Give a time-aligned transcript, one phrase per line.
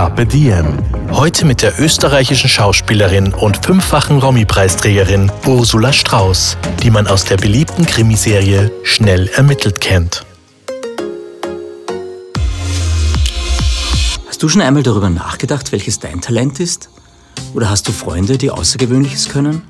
[0.00, 0.78] Carpe Diem.
[1.10, 7.84] Heute mit der österreichischen Schauspielerin und fünffachen Romy-Preisträgerin Ursula Strauß, die man aus der beliebten
[7.84, 10.24] Krimiserie Schnell ermittelt kennt.
[14.26, 16.88] Hast du schon einmal darüber nachgedacht, welches dein Talent ist?
[17.52, 19.64] Oder hast du Freunde, die Außergewöhnliches können?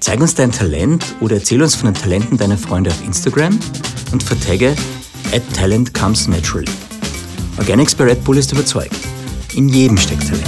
[0.00, 3.56] Zeig uns dein Talent oder erzähl uns von den Talenten deiner Freunde auf Instagram
[4.10, 4.74] und vertagge
[5.32, 6.72] at Talent Comes Naturally.
[7.56, 8.96] Organics bei Red Bull ist überzeugt.
[9.58, 10.46] In jedem steckt Talent.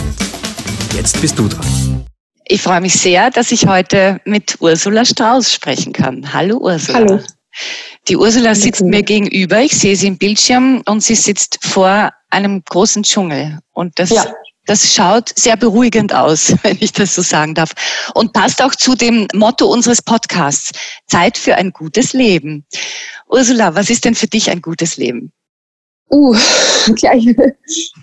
[0.94, 2.06] Jetzt bist du dran.
[2.44, 6.32] Ich freue mich sehr, dass ich heute mit Ursula Strauß sprechen kann.
[6.32, 6.98] Hallo Ursula.
[7.00, 7.20] Hallo.
[8.06, 12.62] Die Ursula sitzt mir gegenüber, ich sehe sie im Bildschirm und sie sitzt vor einem
[12.64, 13.58] großen Dschungel.
[13.72, 14.32] Und das, Ja.
[14.66, 17.72] das schaut sehr beruhigend aus, wenn ich das so sagen darf.
[18.14, 20.70] Und passt auch zu dem Motto unseres Podcasts.
[21.08, 22.64] Zeit für ein gutes Leben.
[23.28, 25.32] Ursula, was ist denn für dich ein gutes Leben?
[26.10, 26.34] Uh,
[26.96, 27.54] gleich eine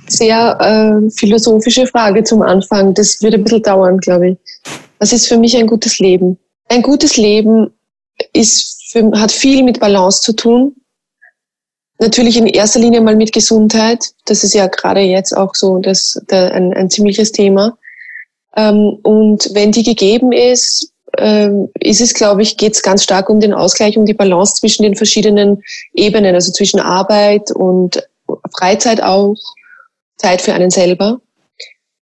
[0.07, 2.93] sehr äh, philosophische Frage zum Anfang.
[2.93, 4.37] Das wird ein bisschen dauern, glaube ich.
[4.99, 6.37] Was ist für mich ein gutes Leben?
[6.69, 7.71] Ein gutes Leben
[8.33, 10.75] ist für, hat viel mit Balance zu tun.
[11.99, 14.11] Natürlich in erster Linie mal mit Gesundheit.
[14.25, 17.77] Das ist ja gerade jetzt auch so das, der, ein, ein ziemliches Thema.
[18.55, 20.93] Ähm, und wenn die gegeben ist,
[21.79, 24.83] ist es, glaube ich, geht es ganz stark um den Ausgleich, um die Balance zwischen
[24.83, 28.07] den verschiedenen Ebenen, also zwischen Arbeit und
[28.57, 29.35] Freizeit auch,
[30.17, 31.21] Zeit für einen selber.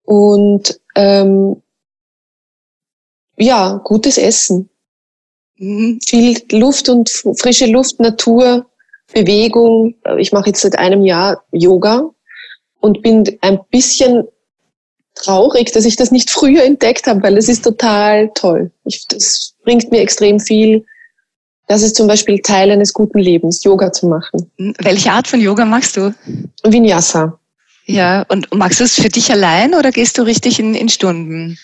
[0.03, 1.61] Und ähm,
[3.37, 4.69] ja, gutes Essen,
[5.57, 5.99] Mhm.
[6.05, 8.65] viel Luft und frische Luft, Natur,
[9.13, 9.95] Bewegung.
[10.17, 12.09] Ich mache jetzt seit einem Jahr Yoga
[12.79, 14.27] und bin ein bisschen
[15.15, 18.71] traurig, dass ich das nicht früher entdeckt habe, weil es ist total toll.
[18.85, 20.85] Ich, das bringt mir extrem viel.
[21.67, 24.51] Das ist zum Beispiel Teil eines guten Lebens, Yoga zu machen.
[24.79, 26.13] Welche Art von Yoga machst du?
[26.63, 27.39] Vinyasa.
[27.85, 31.57] Ja, und machst du es für dich allein oder gehst du richtig in, in Stunden?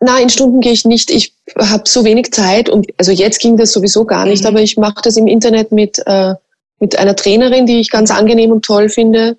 [0.00, 1.10] Na, in Stunden gehe ich nicht.
[1.10, 4.48] Ich habe so wenig Zeit und also jetzt ging das sowieso gar nicht, Mhm.
[4.48, 6.34] aber ich mache das im Internet mit, äh,
[6.78, 9.36] mit einer Trainerin, die ich ganz angenehm und toll finde.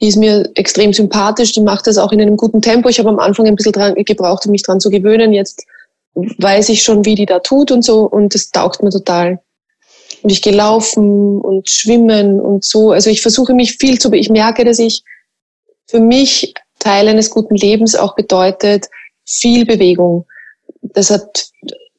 [0.00, 2.88] Die ist mir extrem sympathisch, die macht das auch in einem guten Tempo.
[2.88, 5.32] Ich habe am Anfang ein bisschen dran gebraucht, um mich dran zu gewöhnen.
[5.32, 5.64] Jetzt
[6.14, 9.40] weiß ich schon, wie die da tut und so und das taugt mir total.
[10.22, 12.92] Und ich gehe laufen und schwimmen und so.
[12.92, 15.02] Also ich versuche mich viel zu, ich merke, dass ich
[15.86, 18.86] für mich Teil eines guten Lebens auch bedeutet,
[19.24, 20.26] viel Bewegung.
[20.82, 21.48] Das hat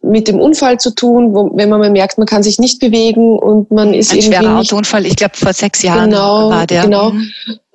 [0.01, 3.37] mit dem Unfall zu tun, wo, wenn man mal merkt, man kann sich nicht bewegen
[3.37, 6.83] und man ist Ein irgendwie schwerer Autounfall, ich glaube vor sechs Jahren Genau, war der.
[6.83, 7.11] genau.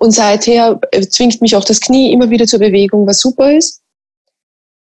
[0.01, 3.83] Und seither äh, zwingt mich auch das Knie immer wieder zur Bewegung, was super ist.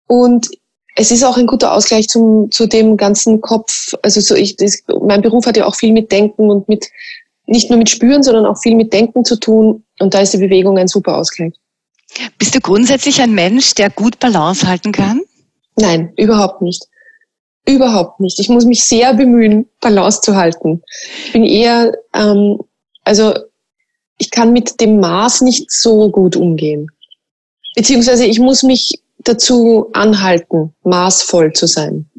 [0.07, 0.47] Und
[0.95, 3.95] es ist auch ein guter Ausgleich zum, zu dem ganzen Kopf.
[4.03, 6.85] Also so ich, das, mein Beruf hat ja auch viel mit Denken und mit,
[7.47, 9.83] nicht nur mit Spüren, sondern auch viel mit Denken zu tun.
[9.99, 11.53] Und da ist die Bewegung ein super Ausgleich.
[12.37, 15.21] Bist du grundsätzlich ein Mensch, der gut Balance halten kann?
[15.75, 16.85] Nein, überhaupt nicht.
[17.67, 18.39] Überhaupt nicht.
[18.39, 20.83] Ich muss mich sehr bemühen, Balance zu halten.
[21.25, 22.59] Ich bin eher, ähm,
[23.05, 23.33] also
[24.19, 26.91] ich kann mit dem Maß nicht so gut umgehen.
[27.75, 32.09] Beziehungsweise ich muss mich dazu anhalten, maßvoll zu sein.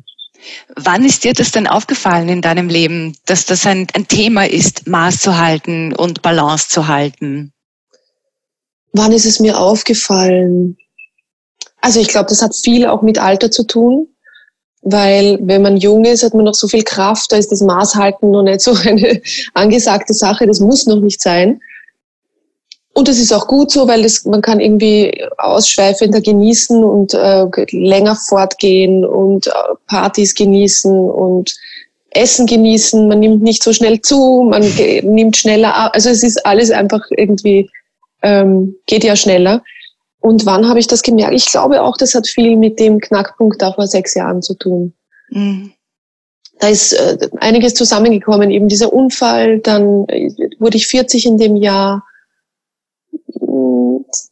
[0.77, 4.87] Wann ist dir das denn aufgefallen in deinem Leben, dass das ein, ein Thema ist,
[4.87, 7.53] Maß zu halten und Balance zu halten?
[8.93, 10.79] Wann ist es mir aufgefallen?
[11.83, 14.09] Also ich glaube, das hat viel auch mit Alter zu tun,
[14.83, 18.31] weil wenn man jung ist, hat man noch so viel Kraft, da ist das Maßhalten
[18.31, 19.21] noch nicht so eine
[19.55, 21.61] angesagte Sache, das muss noch nicht sein.
[22.93, 27.47] Und das ist auch gut so, weil das, man kann irgendwie ausschweifender genießen und äh,
[27.71, 29.53] länger fortgehen und äh,
[29.87, 31.55] Partys genießen und
[32.11, 33.07] Essen genießen.
[33.07, 34.63] Man nimmt nicht so schnell zu, man
[35.03, 35.93] nimmt schneller ab.
[35.95, 37.71] Also es ist alles einfach irgendwie
[38.23, 39.63] ähm, geht ja schneller.
[40.21, 41.35] Und wann habe ich das gemerkt?
[41.35, 44.93] Ich glaube auch, das hat viel mit dem Knackpunkt da vor sechs Jahren zu tun.
[45.31, 45.73] Mhm.
[46.59, 51.57] Da ist äh, einiges zusammengekommen, eben dieser Unfall, dann äh, wurde ich 40 in dem
[51.57, 52.05] Jahr.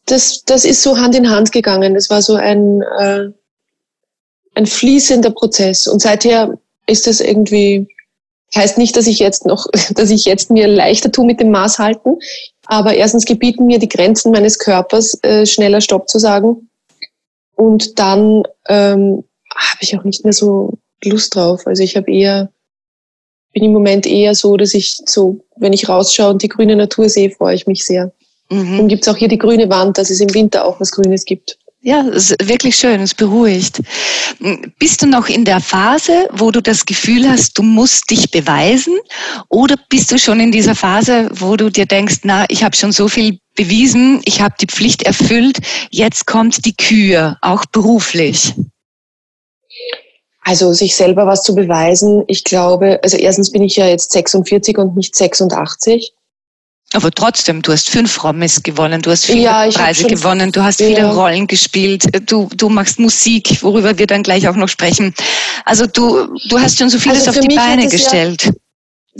[0.08, 1.94] Das, das ist so Hand in Hand gegangen.
[1.94, 3.28] Das war so ein, äh,
[4.54, 5.86] ein fließender Prozess.
[5.86, 7.86] Und seither ist das irgendwie,
[8.54, 11.78] heißt nicht, dass ich jetzt noch, dass ich jetzt mir leichter tue mit dem Maß
[11.78, 12.18] halten,
[12.66, 16.68] Aber erstens gebieten mir die Grenzen meines Körpers, äh, schneller Stopp zu sagen.
[17.54, 19.24] Und dann ähm,
[19.54, 21.66] habe ich auch nicht mehr so Lust drauf.
[21.66, 22.50] Also ich habe eher,
[23.52, 27.08] bin im Moment eher so, dass ich so, wenn ich rausschaue und die grüne Natur
[27.08, 28.12] sehe, freue ich mich sehr.
[28.50, 28.80] Mhm.
[28.80, 31.24] Und gibt es auch hier die grüne Wand, dass es im Winter auch was Grünes
[31.24, 31.58] gibt.
[31.80, 33.80] Ja, es ist wirklich schön, es beruhigt.
[34.80, 38.98] Bist du noch in der Phase, wo du das Gefühl hast, du musst dich beweisen?
[39.48, 42.90] Oder bist du schon in dieser Phase, wo du dir denkst, na, ich habe schon
[42.90, 45.58] so viel bewiesen, ich habe die Pflicht erfüllt,
[45.90, 48.54] jetzt kommt die Kür, auch beruflich?
[50.42, 54.78] Also sich selber was zu beweisen, ich glaube, also erstens bin ich ja jetzt 46
[54.78, 56.12] und nicht 86.
[56.94, 60.78] Aber trotzdem, du hast fünf Rommes gewonnen, du hast viele ja, Preise gewonnen, du hast
[60.78, 61.12] viele ja.
[61.12, 65.14] Rollen gespielt, du, du machst Musik, worüber wir dann gleich auch noch sprechen.
[65.66, 68.44] Also du, du hast schon so vieles also auf die Beine gestellt.
[68.44, 68.52] Ja,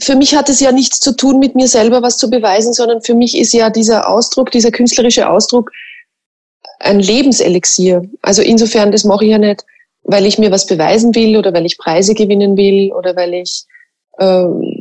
[0.00, 3.02] für mich hat es ja nichts zu tun, mit mir selber was zu beweisen, sondern
[3.02, 5.70] für mich ist ja dieser Ausdruck, dieser künstlerische Ausdruck
[6.80, 8.02] ein Lebenselixier.
[8.22, 9.64] Also insofern, das mache ich ja nicht,
[10.04, 13.64] weil ich mir was beweisen will oder weil ich Preise gewinnen will oder weil ich
[14.20, 14.77] ähm,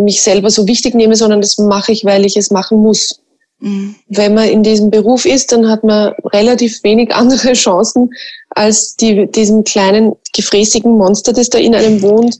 [0.00, 3.20] mich selber so wichtig nehme, sondern das mache ich, weil ich es machen muss.
[3.60, 3.94] Mhm.
[4.08, 8.10] Wenn man in diesem Beruf ist, dann hat man relativ wenig andere Chancen
[8.50, 12.38] als die, diesem kleinen gefräßigen Monster, das da in einem wohnt.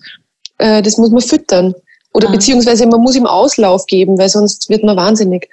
[0.58, 1.74] Äh, das muss man füttern.
[2.12, 2.32] Oder ah.
[2.32, 5.48] beziehungsweise man muss ihm Auslauf geben, weil sonst wird man wahnsinnig.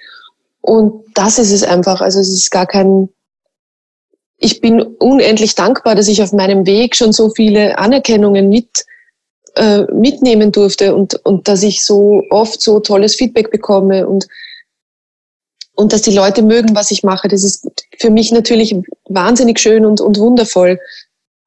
[0.62, 2.02] Und das ist es einfach.
[2.02, 3.10] Also es ist gar kein,
[4.38, 8.86] ich bin unendlich dankbar, dass ich auf meinem Weg schon so viele Anerkennungen mit
[9.58, 14.28] äh, mitnehmen durfte und, und dass ich so oft so tolles Feedback bekomme und,
[15.76, 17.28] und dass die Leute mögen, was ich mache.
[17.28, 17.68] Das ist
[18.00, 18.76] für mich natürlich
[19.10, 20.80] wahnsinnig schön und, und wundervoll.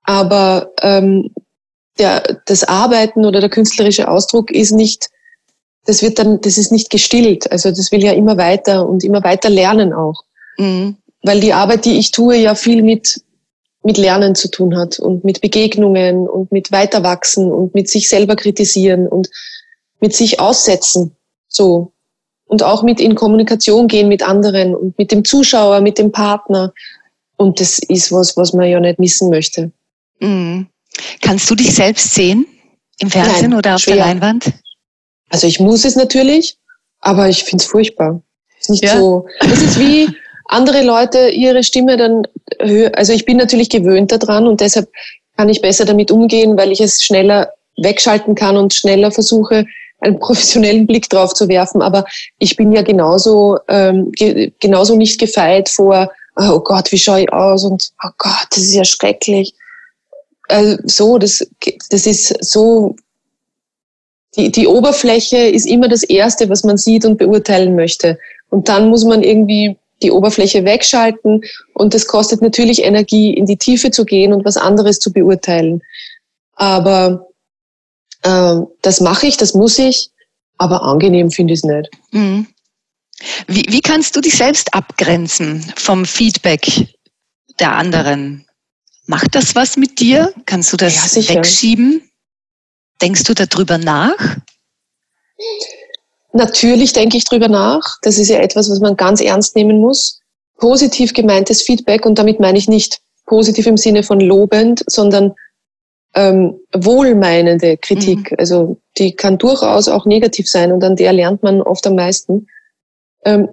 [0.03, 1.31] Aber ähm,
[1.99, 5.09] der, das Arbeiten oder der künstlerische Ausdruck ist nicht,
[5.87, 7.51] das wird dann, das ist nicht gestillt.
[7.51, 10.25] Also das will ja immer weiter und immer weiter lernen auch.
[10.59, 10.97] Mhm.
[11.23, 13.21] Weil die Arbeit, die ich tue, ja viel mit
[13.82, 18.37] mit Lernen zu tun hat und mit Begegnungen und mit Weiterwachsen und mit sich selber
[18.37, 19.31] kritisieren und
[20.00, 21.17] mit sich aussetzen.
[21.49, 21.93] So.
[22.44, 26.73] Und auch mit in Kommunikation gehen mit anderen und mit dem Zuschauer, mit dem Partner.
[27.37, 29.71] Und das ist was, was man ja nicht missen möchte.
[30.19, 30.67] Mhm.
[31.23, 32.47] Kannst du dich selbst sehen?
[32.99, 33.97] Im Fernsehen Nein, oder auf schwer.
[33.97, 34.53] der Leinwand?
[35.31, 36.59] Also ich muss es natürlich,
[37.00, 38.23] aber ich finde es furchtbar.
[38.59, 38.99] ist nicht ja.
[38.99, 39.26] so.
[39.41, 40.09] Das ist wie,
[40.50, 42.26] andere Leute ihre Stimme dann
[42.61, 42.94] hören.
[42.94, 44.88] Also ich bin natürlich gewöhnt daran und deshalb
[45.37, 49.64] kann ich besser damit umgehen, weil ich es schneller wegschalten kann und schneller versuche,
[50.00, 51.82] einen professionellen Blick drauf zu werfen.
[51.82, 52.05] Aber
[52.38, 57.32] ich bin ja genauso, ähm, ge genauso nicht gefeit vor, oh Gott, wie schaue ich
[57.32, 59.55] aus und oh Gott, das ist ja schrecklich.
[60.49, 61.47] Also so, das,
[61.91, 62.97] das ist so,
[64.37, 68.19] die, die Oberfläche ist immer das Erste, was man sieht und beurteilen möchte.
[68.49, 71.43] Und dann muss man irgendwie die Oberfläche wegschalten
[71.75, 75.82] und das kostet natürlich Energie, in die Tiefe zu gehen und was anderes zu beurteilen.
[76.55, 77.29] Aber
[78.23, 80.11] äh, das mache ich, das muss ich,
[80.58, 81.91] aber angenehm finde ich es nicht.
[82.12, 82.47] Mhm.
[83.47, 86.88] Wie, wie kannst du dich selbst abgrenzen vom Feedback
[87.58, 88.47] der anderen?
[89.06, 90.32] Macht das was mit dir?
[90.47, 92.02] Kannst du das ja, wegschieben?
[93.02, 94.37] Denkst du darüber nach?
[96.32, 97.97] Natürlich denke ich drüber nach.
[98.03, 100.21] Das ist ja etwas, was man ganz ernst nehmen muss.
[100.59, 105.35] Positiv gemeintes Feedback, und damit meine ich nicht positiv im Sinne von lobend, sondern
[106.14, 108.33] ähm, wohlmeinende Kritik.
[108.33, 108.37] Mhm.
[108.38, 112.47] Also die kann durchaus auch negativ sein und an der lernt man oft am meisten.
[113.25, 113.49] Ähm,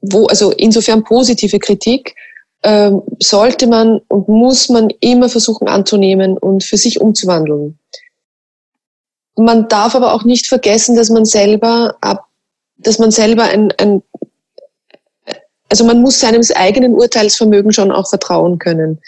[0.00, 2.14] wo, also insofern positive Kritik
[2.62, 7.78] ähm, sollte man und muss man immer versuchen anzunehmen und für sich umzuwandeln.
[9.36, 12.26] Man darf aber auch nicht vergessen, dass man selber ab,
[12.76, 14.02] dass man selber ein, ein
[15.68, 19.00] also man muss seinem eigenen Urteilsvermögen schon auch vertrauen können.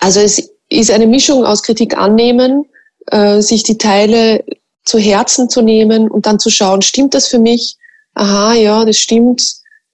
[0.00, 2.64] Also es ist eine Mischung aus Kritik annehmen,
[3.06, 4.44] äh, sich die Teile
[4.84, 7.76] zu Herzen zu nehmen und dann zu schauen, stimmt das für mich?
[8.14, 9.42] Aha, ja, das stimmt.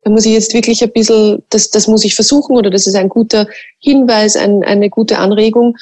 [0.02, 2.94] Da muss ich jetzt wirklich ein bisschen, das, das muss ich versuchen oder das ist
[2.94, 3.46] ein guter
[3.78, 5.76] Hinweis, ein, eine gute Anregung.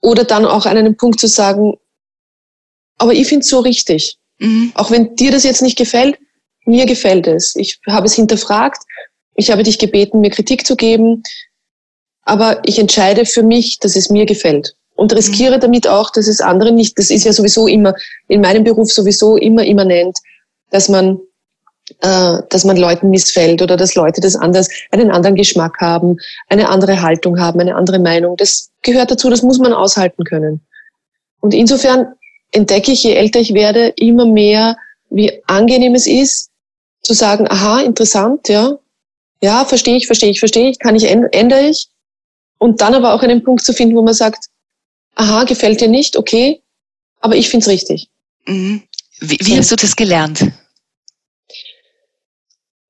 [0.00, 1.74] Oder dann auch an einem Punkt zu sagen,
[3.00, 4.18] aber ich finde es so richtig.
[4.38, 4.72] Mhm.
[4.74, 6.18] Auch wenn dir das jetzt nicht gefällt,
[6.66, 7.56] mir gefällt es.
[7.56, 8.82] Ich habe es hinterfragt.
[9.34, 11.22] Ich habe dich gebeten, mir Kritik zu geben.
[12.22, 14.74] Aber ich entscheide für mich, dass es mir gefällt.
[14.94, 15.60] Und riskiere mhm.
[15.60, 17.94] damit auch, dass es anderen nicht, das ist ja sowieso immer,
[18.28, 20.18] in meinem Beruf sowieso immer immanent,
[20.68, 21.18] dass man,
[22.02, 26.18] äh, dass man Leuten missfällt oder dass Leute das anders, einen anderen Geschmack haben,
[26.50, 28.36] eine andere Haltung haben, eine andere Meinung.
[28.36, 30.60] Das gehört dazu, das muss man aushalten können.
[31.40, 32.14] Und insofern
[32.52, 34.76] entdecke ich, je älter ich werde, immer mehr,
[35.10, 36.50] wie Angenehmes ist,
[37.02, 38.78] zu sagen, aha, interessant, ja,
[39.42, 41.88] ja, verstehe ich, verstehe ich, verstehe ich, kann ich, ändere ich.
[42.58, 44.46] Und dann aber auch einen Punkt zu finden, wo man sagt,
[45.14, 46.62] aha, gefällt dir nicht, okay,
[47.20, 48.08] aber ich finde es richtig.
[48.46, 48.82] Mhm.
[49.20, 50.50] Wie, wie hast du das gelernt?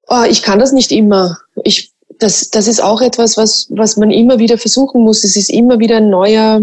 [0.09, 1.39] Oh, ich kann das nicht immer.
[1.65, 5.25] Ich, das, das ist auch etwas, was, was man immer wieder versuchen muss.
[5.25, 6.63] Es ist immer wieder ein neuer,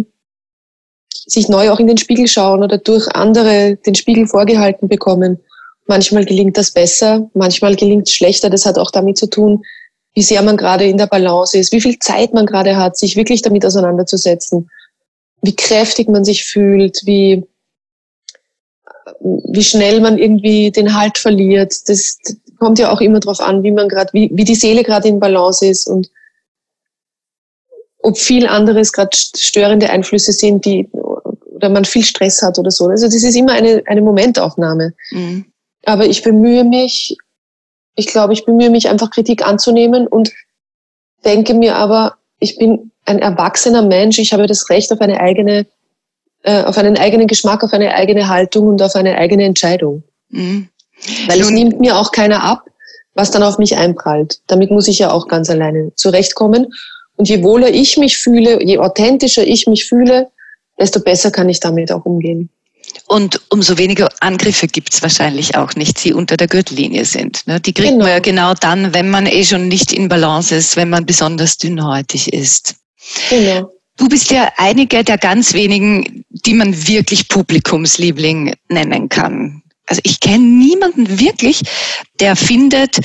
[1.28, 5.40] sich neu auch in den Spiegel schauen oder durch andere den Spiegel vorgehalten bekommen.
[5.86, 8.50] Manchmal gelingt das besser, manchmal gelingt es schlechter.
[8.50, 9.64] Das hat auch damit zu tun,
[10.16, 13.16] wie sehr man gerade in der Balance ist, wie viel Zeit man gerade hat, sich
[13.16, 14.70] wirklich damit auseinanderzusetzen,
[15.42, 17.46] wie kräftig man sich fühlt, wie,
[19.20, 21.74] wie schnell man irgendwie den Halt verliert.
[21.88, 22.18] Das
[22.58, 25.20] kommt ja auch immer darauf an, wie man gerade, wie, wie die Seele gerade in
[25.20, 26.10] Balance ist und
[28.00, 30.90] ob viel anderes gerade störende Einflüsse sind, die
[31.58, 32.86] oder man viel Stress hat oder so.
[32.86, 34.94] Also das ist immer eine, eine Momentaufnahme.
[35.12, 35.46] Mhm.
[35.86, 37.18] Aber ich bemühe mich,
[37.96, 40.32] ich glaube, ich bemühe mich einfach Kritik anzunehmen und
[41.26, 45.66] denke mir aber, ich bin ein erwachsener Mensch, ich habe das Recht auf eine eigene
[46.44, 50.04] äh, auf einen eigenen Geschmack, auf eine eigene Haltung und auf eine eigene Entscheidung.
[50.30, 50.70] Mhm.
[51.28, 52.64] Weil es nimmt mir auch keiner ab,
[53.14, 54.40] was dann auf mich einprallt.
[54.48, 56.68] Damit muss ich ja auch ganz alleine zurechtkommen.
[57.16, 60.30] Und je wohler ich mich fühle, je authentischer ich mich fühle,
[60.80, 62.50] desto besser kann ich damit auch umgehen.
[63.08, 67.46] Und umso weniger Angriffe gibt es wahrscheinlich auch nicht, die unter der Gürtellinie sind.
[67.48, 67.60] Ne?
[67.60, 68.04] Die kriegt genau.
[68.04, 71.58] man ja genau dann, wenn man eh schon nicht in Balance ist, wenn man besonders
[71.58, 72.76] dünnhäutig ist.
[73.30, 73.72] Genau.
[73.98, 79.64] Du bist ja einige der ganz wenigen, die man wirklich Publikumsliebling nennen kann.
[79.88, 81.62] Also ich kenne niemanden wirklich,
[82.20, 83.00] der findet,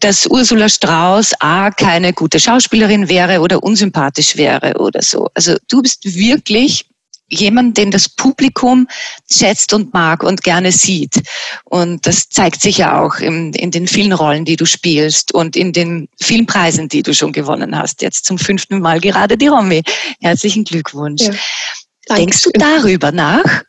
[0.00, 5.28] dass Ursula Strauß A keine gute Schauspielerin wäre oder unsympathisch wäre oder so.
[5.34, 6.87] Also du bist wirklich
[7.28, 8.88] jemand, den das Publikum
[9.30, 11.22] schätzt und mag und gerne sieht.
[11.64, 15.56] Und das zeigt sich ja auch in, in den vielen Rollen, die du spielst und
[15.56, 18.02] in den vielen Preisen, die du schon gewonnen hast.
[18.02, 19.82] Jetzt zum fünften Mal gerade die Romy.
[20.20, 21.22] Herzlichen Glückwunsch.
[21.22, 23.62] Ja, Denkst du darüber nach,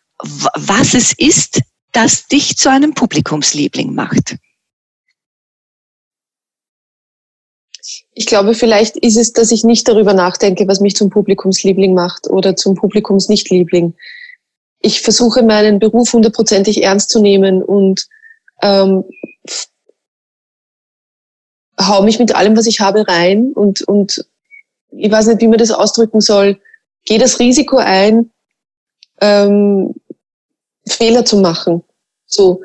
[0.55, 1.61] was es ist,
[1.91, 4.35] das dich zu einem Publikumsliebling macht?
[8.13, 12.29] Ich glaube, vielleicht ist es, dass ich nicht darüber nachdenke, was mich zum Publikumsliebling macht
[12.29, 13.93] oder zum Publikumsnichtliebling.
[14.81, 18.07] Ich versuche meinen Beruf hundertprozentig ernst zu nehmen und
[18.61, 19.03] ähm,
[21.79, 24.25] hau mich mit allem, was ich habe, rein und, und
[24.91, 26.59] ich weiß nicht, wie man das ausdrücken soll,
[27.05, 28.31] gehe das Risiko ein,
[29.21, 29.93] ähm,
[30.87, 31.83] Fehler zu machen.
[32.25, 32.61] So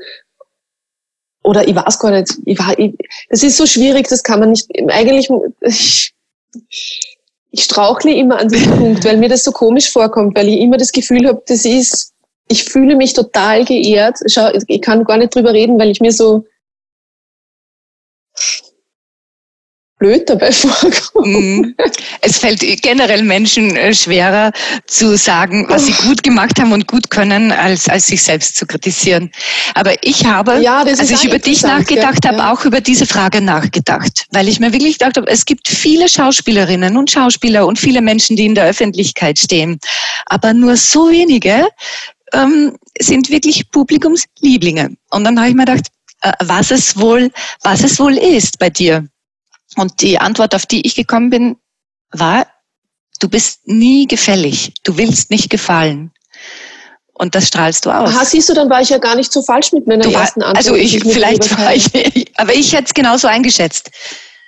[1.45, 2.95] oder ich weiß gar nicht, ich war, ich,
[3.29, 5.29] das ist so schwierig, das kann man nicht, eigentlich,
[5.61, 6.15] ich,
[7.51, 10.79] ich strauchle immer an diesem Punkt, weil mir das so komisch vorkommt, weil ich immer
[10.79, 12.13] das Gefühl habe, das ist,
[12.49, 14.19] ich fühle mich total geehrt.
[14.27, 16.45] Schau, ich kann gar nicht drüber reden, weil ich mir so,
[20.05, 21.57] blöd dabei vorkommen.
[21.57, 21.75] Mhm.
[22.21, 24.53] Es fällt generell Menschen äh, schwerer
[24.87, 28.67] zu sagen, was sie gut gemacht haben und gut können, als, als sich selbst zu
[28.67, 29.31] kritisieren.
[29.75, 32.33] Aber ich habe, ja, als ich über dich nachgedacht ja.
[32.33, 36.09] habe, auch über diese Frage nachgedacht, weil ich mir wirklich gedacht habe, es gibt viele
[36.09, 39.79] Schauspielerinnen und Schauspieler und viele Menschen, die in der Öffentlichkeit stehen,
[40.27, 41.67] aber nur so wenige
[42.35, 44.97] ähm, sind wirklich Publikumslieblinge.
[45.11, 45.87] Und dann habe ich mir gedacht,
[46.21, 47.31] äh, was es wohl,
[47.63, 49.09] was es wohl ist bei dir.
[49.77, 51.57] Und die Antwort, auf die ich gekommen bin,
[52.11, 52.47] war,
[53.21, 54.75] du bist nie gefällig.
[54.85, 56.13] Du willst nicht gefallen.
[57.15, 58.11] Und das strahlst du aus.
[58.11, 60.43] Aha, siehst du, dann war ich ja gar nicht so falsch mit meiner war, ersten
[60.43, 60.57] Antwort.
[60.57, 61.87] Also ich, vielleicht war ich,
[62.37, 63.91] aber ich hätte es genauso eingeschätzt.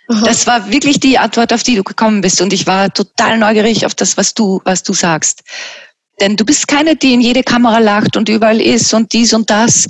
[0.09, 0.25] Aha.
[0.25, 2.41] Das war wirklich die Antwort, auf die du gekommen bist.
[2.41, 5.43] Und ich war total neugierig auf das, was du, was du sagst.
[6.21, 9.51] Denn du bist keine, die in jede Kamera lacht und überall ist und dies und
[9.51, 9.87] das,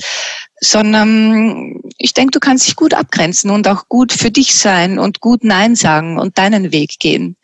[0.61, 5.21] sondern ich denke, du kannst dich gut abgrenzen und auch gut für dich sein und
[5.21, 7.37] gut Nein sagen und deinen Weg gehen.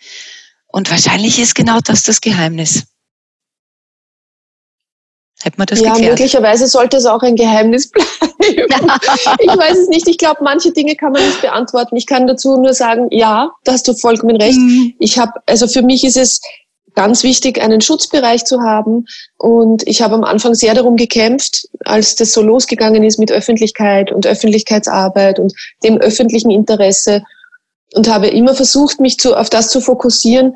[0.67, 2.85] Und wahrscheinlich ist genau das das Geheimnis.
[5.43, 6.13] Hätte man das ja, geklärt?
[6.13, 8.09] möglicherweise sollte es auch ein Geheimnis bleiben.
[8.41, 10.09] ich weiß es nicht.
[10.09, 11.97] Ich glaube, manche Dinge kann man nicht beantworten.
[11.97, 14.59] Ich kann dazu nur sagen, ja, da hast du vollkommen recht.
[14.59, 14.95] Mhm.
[15.01, 16.41] Ich habe, also für mich ist es
[16.95, 19.07] ganz wichtig, einen Schutzbereich zu haben.
[19.39, 24.13] Und ich habe am Anfang sehr darum gekämpft, als das so losgegangen ist mit Öffentlichkeit
[24.13, 25.53] und Öffentlichkeitsarbeit und
[25.85, 27.23] dem öffentlichen Interesse
[27.95, 30.55] und habe immer versucht, mich zu, auf das zu fokussieren,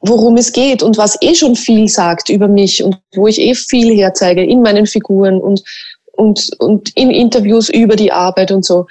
[0.00, 3.54] worum es geht und was eh schon viel sagt über mich und wo ich eh
[3.54, 5.62] viel herzeige in meinen Figuren und,
[6.12, 8.86] und, und in Interviews über die Arbeit und so.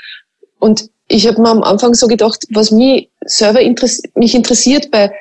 [0.60, 5.12] Und ich habe mir am Anfang so gedacht, was mich selber interess mich interessiert bei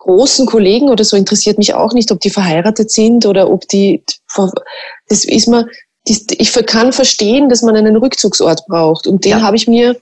[0.00, 4.02] großen Kollegen oder so interessiert mich auch nicht, ob die verheiratet sind oder ob die,
[5.08, 5.68] das ist mir,
[6.04, 9.06] ich kann verstehen, dass man einen Rückzugsort braucht.
[9.06, 9.42] Und den ja.
[9.42, 10.00] habe ich mir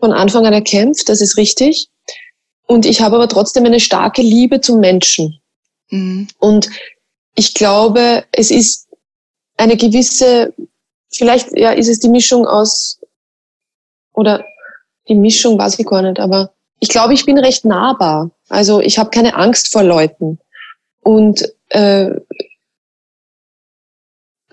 [0.00, 1.88] von Anfang an erkämpft, das ist richtig.
[2.66, 5.40] Und ich habe aber trotzdem eine starke Liebe zum Menschen.
[5.90, 6.28] Mhm.
[6.38, 6.68] Und
[7.34, 8.88] ich glaube, es ist
[9.56, 10.52] eine gewisse,
[11.10, 13.00] vielleicht ja, ist es die Mischung aus,
[14.12, 14.44] oder
[15.08, 18.30] die Mischung weiß ich gar nicht, aber ich glaube, ich bin recht nahbar.
[18.48, 20.38] Also ich habe keine Angst vor Leuten.
[21.00, 22.10] Und äh,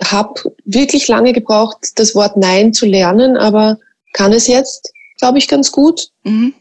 [0.03, 3.79] habe wirklich lange gebraucht, das Wort Nein zu lernen, aber
[4.13, 6.09] kann es jetzt, glaube ich, ganz gut.
[6.23, 6.53] Mhm.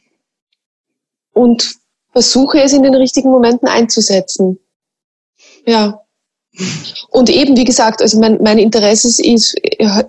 [1.33, 1.77] Und
[2.13, 4.59] versuche es in den richtigen Momenten einzusetzen.
[5.67, 6.01] Ja.
[7.11, 9.57] Und eben, wie gesagt, also mein, mein Interesse ist,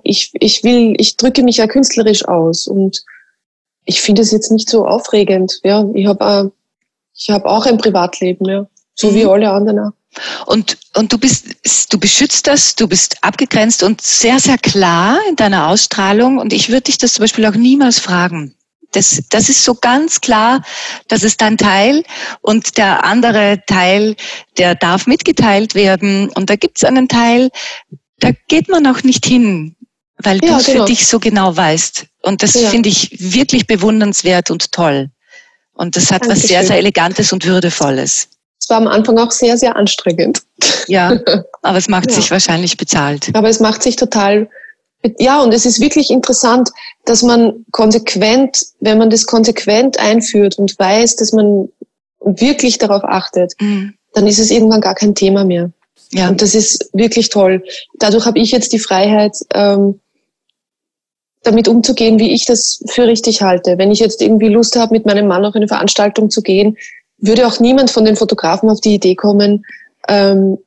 [0.03, 3.03] ich, ich will, ich drücke mich ja künstlerisch aus und
[3.85, 5.59] ich finde es jetzt nicht so aufregend.
[5.63, 6.51] Ja, ich habe
[7.15, 9.15] ich hab auch ein Privatleben, ja, so mhm.
[9.15, 9.91] wie alle anderen auch.
[10.45, 11.45] Und, und du bist,
[11.91, 16.37] du beschützt das, du bist abgegrenzt und sehr, sehr klar in deiner Ausstrahlung.
[16.37, 18.55] Und ich würde dich das zum Beispiel auch niemals fragen.
[18.93, 20.63] Das, das ist so ganz klar,
[21.09, 22.05] das ist dein Teil
[22.39, 24.15] und der andere Teil,
[24.57, 26.29] der darf mitgeteilt werden.
[26.29, 27.49] Und da gibt es einen Teil,
[28.19, 29.75] da geht man auch nicht hin,
[30.19, 30.85] weil ja, du es genau.
[30.85, 32.05] für dich so genau weißt.
[32.21, 32.69] Und das ja.
[32.69, 35.09] finde ich wirklich bewundernswert und toll.
[35.75, 36.43] Und das hat Dankeschön.
[36.43, 38.27] was sehr, sehr Elegantes und Würdevolles.
[38.59, 40.41] Es war am Anfang auch sehr, sehr anstrengend.
[40.87, 41.19] Ja,
[41.61, 42.15] aber es macht ja.
[42.15, 43.29] sich wahrscheinlich bezahlt.
[43.33, 44.49] Aber es macht sich total,
[45.19, 46.71] ja, und es ist wirklich interessant,
[47.05, 51.69] dass man konsequent, wenn man das konsequent einführt und weiß, dass man
[52.21, 53.93] wirklich darauf achtet, mhm.
[54.13, 55.71] dann ist es irgendwann gar kein Thema mehr.
[56.11, 56.29] Ja.
[56.29, 57.63] Und das ist wirklich toll.
[57.99, 59.99] Dadurch habe ich jetzt die Freiheit, ähm,
[61.45, 63.77] damit umzugehen, wie ich das für richtig halte.
[63.77, 66.77] Wenn ich jetzt irgendwie Lust habe, mit meinem Mann auf eine Veranstaltung zu gehen,
[67.17, 69.65] würde auch niemand von den Fotografen auf die Idee kommen,
[70.07, 70.57] ähm,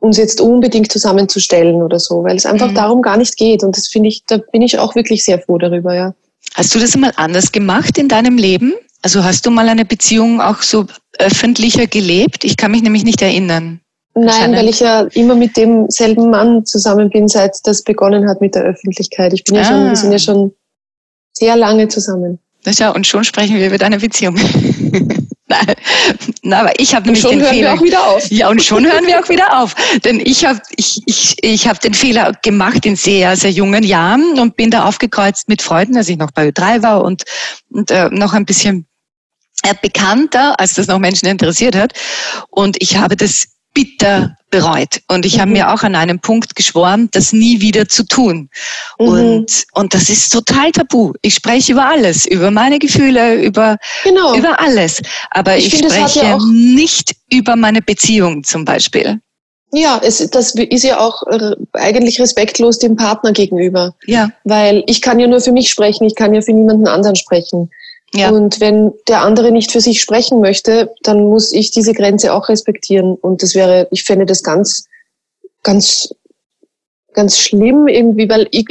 [0.00, 2.74] uns jetzt unbedingt zusammenzustellen oder so, weil es einfach mhm.
[2.74, 3.64] darum gar nicht geht.
[3.64, 6.14] Und das finde ich, da bin ich auch wirklich sehr froh darüber, ja.
[6.54, 8.74] Hast du das mal anders gemacht in deinem Leben?
[9.02, 10.86] Also hast du mal eine Beziehung auch so
[11.18, 12.44] öffentlicher gelebt?
[12.44, 13.80] Ich kann mich nämlich nicht erinnern.
[14.24, 18.54] Nein, weil ich ja immer mit demselben Mann zusammen bin, seit das begonnen hat mit
[18.54, 19.32] der Öffentlichkeit.
[19.32, 19.64] Ich bin ja ah.
[19.64, 20.52] schon, wir sind ja schon
[21.32, 22.38] sehr lange zusammen.
[22.64, 24.36] Das ja, und schon sprechen wir über deine Beziehung.
[25.50, 25.74] Nein,
[26.42, 27.72] na, aber ich habe nämlich den hören Fehler.
[27.72, 28.30] Wir auch wieder auf.
[28.30, 29.74] Ja, und schon hören wir auch wieder auf.
[30.04, 34.38] Denn ich habe ich, ich, ich hab den Fehler gemacht in sehr, sehr jungen Jahren
[34.38, 37.22] und bin da aufgekreuzt mit Freunden, als ich noch bei Ö3 war und,
[37.70, 38.86] und äh, noch ein bisschen
[39.62, 41.94] äh, bekannter, als das noch Menschen interessiert hat.
[42.50, 43.46] Und ich habe das
[43.78, 45.02] bitter bereut.
[45.08, 45.40] Und ich mhm.
[45.40, 48.50] habe mir auch an einem Punkt geschworen, das nie wieder zu tun.
[48.98, 49.06] Mhm.
[49.06, 51.12] Und, und das ist total tabu.
[51.22, 54.34] Ich spreche über alles, über meine Gefühle, über, genau.
[54.34, 55.00] über alles.
[55.30, 59.20] Aber ich, ich finde, spreche ja nicht über meine Beziehung zum Beispiel.
[59.70, 63.94] Ja, es, das ist ja auch äh, eigentlich respektlos dem Partner gegenüber.
[64.06, 64.30] Ja.
[64.42, 67.70] Weil ich kann ja nur für mich sprechen, ich kann ja für niemanden anderen sprechen.
[68.14, 68.30] Ja.
[68.30, 72.48] Und wenn der andere nicht für sich sprechen möchte, dann muss ich diese Grenze auch
[72.48, 73.14] respektieren.
[73.14, 74.86] Und das wäre, ich fände das ganz,
[75.62, 76.14] ganz,
[77.12, 78.66] ganz schlimm irgendwie, weil ich,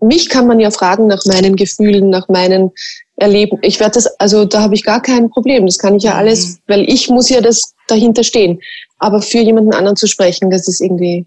[0.00, 2.72] mich kann man ja fragen nach meinen Gefühlen, nach meinen
[3.16, 3.58] Erleben.
[3.62, 5.66] Ich werde das, also da habe ich gar kein Problem.
[5.66, 6.58] Das kann ich ja alles, mhm.
[6.68, 8.60] weil ich muss ja das dahinter stehen.
[8.98, 11.26] Aber für jemanden anderen zu sprechen, das ist irgendwie,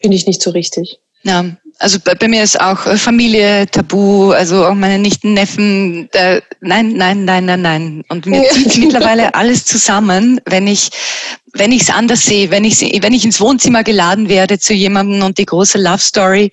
[0.00, 1.00] finde ich nicht so richtig.
[1.22, 1.44] Ja,
[1.78, 6.40] also bei, bei, mir ist auch äh, Familie tabu, also auch meine Nichten, Neffen, äh,
[6.60, 8.04] nein, nein, nein, nein, nein.
[8.08, 10.90] Und mir zieht mittlerweile alles zusammen, wenn ich
[11.52, 15.22] wenn ich es anders sehe, wenn ich wenn ich ins Wohnzimmer geladen werde zu jemandem
[15.22, 16.50] und die große Love Story,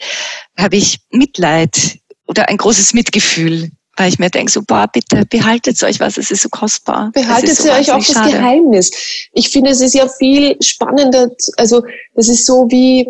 [0.58, 5.82] habe ich Mitleid oder ein großes Mitgefühl, weil ich mir denke, so boah, bitte behaltet
[5.84, 7.12] euch was, es ist so kostbar.
[7.14, 8.32] Behaltet so euch auch das schade.
[8.32, 8.92] Geheimnis.
[9.34, 11.84] Ich finde, es ist ja viel spannender, also
[12.16, 13.08] das ist so wie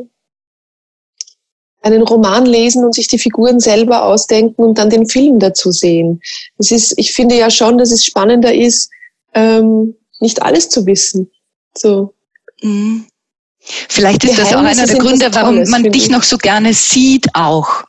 [1.82, 6.22] einen Roman lesen und sich die Figuren selber ausdenken und dann den Film dazu sehen.
[6.58, 8.90] Es ist, ich finde ja schon, dass es spannender ist,
[9.34, 11.32] ähm, nicht alles zu wissen.
[11.76, 12.14] So.
[12.62, 13.06] Mhm.
[13.60, 17.84] Vielleicht ist das auch einer der Gründe, warum man dich noch so gerne sieht auch.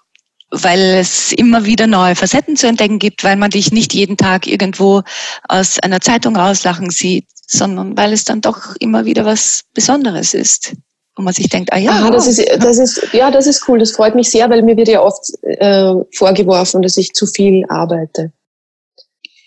[0.50, 4.46] Weil es immer wieder neue Facetten zu entdecken gibt, weil man dich nicht jeden Tag
[4.46, 5.02] irgendwo
[5.48, 10.74] aus einer Zeitung rauslachen sieht, sondern weil es dann doch immer wieder was Besonderes ist
[11.16, 11.90] wo man sich denkt, ah ja.
[11.90, 13.78] Aha, das ist, das ist, ja, das ist cool.
[13.78, 17.64] Das freut mich sehr, weil mir wird ja oft äh, vorgeworfen, dass ich zu viel
[17.68, 18.32] arbeite.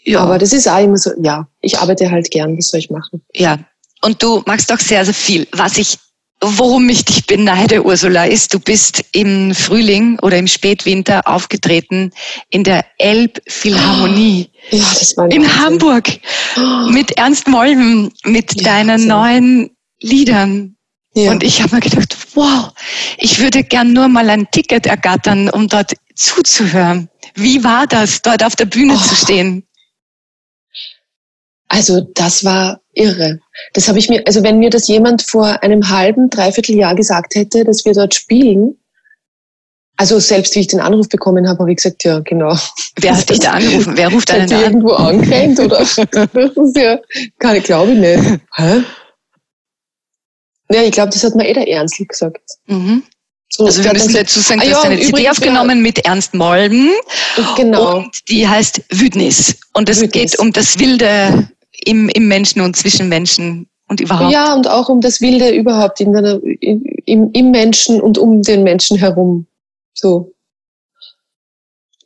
[0.03, 0.19] Ja.
[0.19, 3.23] Aber das ist auch immer so, ja, ich arbeite halt gern, was soll ich machen?
[3.33, 3.57] Ja.
[4.01, 5.47] Und du machst auch sehr, sehr viel.
[5.51, 5.97] Was ich,
[6.41, 12.11] worum ich dich beneide, Ursula, ist, du bist im Frühling oder im Spätwinter aufgetreten
[12.51, 14.51] in der Elbphilharmonie.
[14.69, 15.59] Ja, das war in Wahnsinn.
[15.59, 16.19] Hamburg.
[16.91, 19.07] Mit Ernst Molven, mit ja, deinen Wahnsinn.
[19.07, 19.69] neuen
[20.01, 20.75] Liedern.
[21.15, 21.31] Ja.
[21.31, 22.71] Und ich habe mir gedacht, wow,
[23.17, 27.09] ich würde gern nur mal ein Ticket ergattern, um dort zuzuhören.
[27.35, 29.01] Wie war das, dort auf der Bühne oh.
[29.01, 29.65] zu stehen?
[31.69, 33.39] Also das war irre.
[33.73, 37.35] Das habe ich mir, also wenn mir das jemand vor einem halben, dreiviertel Jahr gesagt
[37.35, 38.77] hätte, dass wir dort spielen,
[39.97, 42.57] also selbst wie ich den Anruf bekommen habe, habe ich gesagt, ja, genau.
[42.99, 43.93] Wer hat dich da angerufen?
[43.95, 44.63] Wer ruft einen da an?
[44.63, 45.77] irgendwo angerannt oder?
[46.11, 46.99] das ist ja,
[47.39, 48.41] kann ich glaube ich nicht.
[48.55, 48.83] Hä?
[50.71, 52.41] Ja, ich glaube, das hat mir eh der Ernstl gesagt.
[52.67, 53.03] Mhm.
[53.49, 55.83] So, also wir müssen dazu sagen, ah, du hast eine CD aufgenommen ja.
[55.83, 56.89] mit Ernst Molden.
[57.55, 57.97] Genau.
[57.97, 59.55] Und die heißt Wüdnis.
[59.73, 61.47] Und es geht um das Wilde
[61.85, 64.31] im, im Menschen und zwischen Menschen und überhaupt.
[64.31, 66.41] Ja, und auch um das Wilde überhaupt in der,
[67.05, 69.45] im, im Menschen und um den Menschen herum.
[69.93, 70.33] So.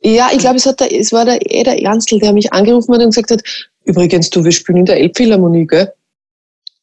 [0.02, 2.94] Ja, ich glaube, es, hat der, es war der, eh der Ernstl, der mich angerufen
[2.94, 3.42] hat und gesagt hat,
[3.84, 5.92] übrigens, du, wir spielen in der Elbphilharmonie, gell?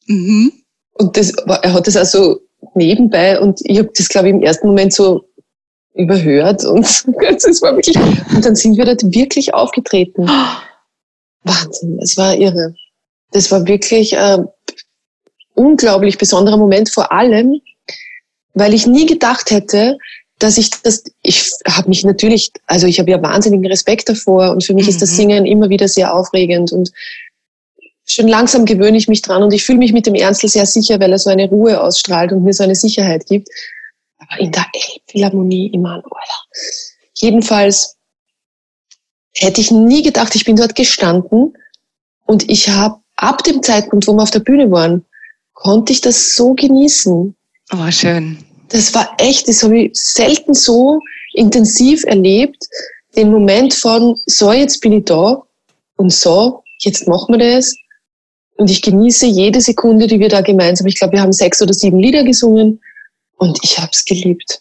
[0.06, 0.52] Mhm.
[0.98, 2.40] Und das, er hat das also
[2.74, 5.24] nebenbei und ich habe das, glaube ich, im ersten Moment so
[5.94, 6.84] überhört und
[7.44, 10.28] das war wirklich, und dann sind wir dort wirklich aufgetreten.
[11.44, 12.74] Wahnsinn, es war irre.
[13.32, 14.48] Das war wirklich ein
[15.54, 17.60] unglaublich besonderer Moment, vor allem,
[18.54, 19.98] weil ich nie gedacht hätte,
[20.38, 24.64] dass ich das, ich habe mich natürlich, also ich habe ja wahnsinnigen Respekt davor und
[24.64, 24.90] für mich mhm.
[24.90, 25.16] ist das mhm.
[25.16, 26.92] Singen immer wieder sehr aufregend und
[28.08, 30.98] schon langsam gewöhne ich mich dran und ich fühle mich mit dem Ernstl sehr sicher,
[30.98, 33.48] weil er so eine Ruhe ausstrahlt und mir so eine Sicherheit gibt.
[34.18, 36.44] Aber in der Elbphilharmonie immer ein Alter.
[37.14, 37.96] Jedenfalls
[39.34, 41.54] hätte ich nie gedacht, ich bin dort gestanden
[42.26, 45.04] und ich habe ab dem Zeitpunkt, wo wir auf der Bühne waren,
[45.52, 47.36] konnte ich das so genießen.
[47.72, 48.38] Oh, schön.
[48.70, 51.00] Das war echt, das habe ich selten so
[51.34, 52.66] intensiv erlebt.
[53.16, 55.42] Den Moment von, so, jetzt bin ich da
[55.96, 57.74] und so, jetzt machen wir das
[58.58, 61.72] und ich genieße jede Sekunde, die wir da gemeinsam, ich glaube, wir haben sechs oder
[61.72, 62.80] sieben Lieder gesungen
[63.36, 64.60] und ich habe es geliebt.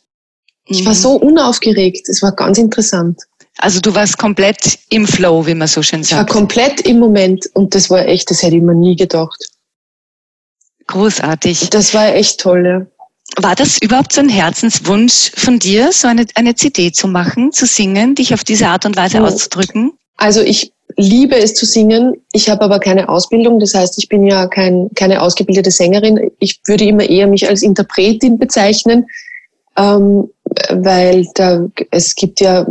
[0.65, 0.97] Ich war mhm.
[0.97, 2.07] so unaufgeregt.
[2.07, 3.21] Es war ganz interessant.
[3.57, 6.29] Also du warst komplett im Flow, wie man so schön sagt.
[6.29, 9.49] Ich war komplett im Moment und das war echt, das hätte ich mir nie gedacht.
[10.85, 11.71] Großartig.
[11.71, 12.85] Das war echt toll, ja.
[13.41, 17.65] War das überhaupt so ein Herzenswunsch von dir, so eine, eine CD zu machen, zu
[17.65, 19.93] singen, dich auf diese Art und Weise auszudrücken?
[20.15, 22.15] Also ich liebe es zu singen.
[22.31, 23.59] Ich habe aber keine Ausbildung.
[23.59, 26.31] Das heißt, ich bin ja kein, keine ausgebildete Sängerin.
[26.39, 29.07] Ich würde immer eher mich als Interpretin bezeichnen,
[29.77, 30.29] ähm,
[30.69, 32.65] weil da, es gibt ja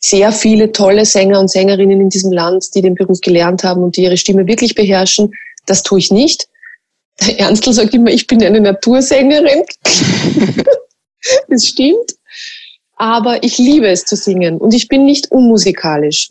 [0.00, 3.96] sehr viele tolle Sänger und Sängerinnen in diesem Land, die den Beruf gelernt haben und
[3.96, 5.32] die ihre Stimme wirklich beherrschen.
[5.66, 6.48] Das tue ich nicht.
[7.26, 9.62] Der Ernstl sagt immer, ich bin eine Natursängerin.
[11.48, 12.16] das stimmt.
[12.96, 16.28] Aber ich liebe es zu singen und ich bin nicht unmusikalisch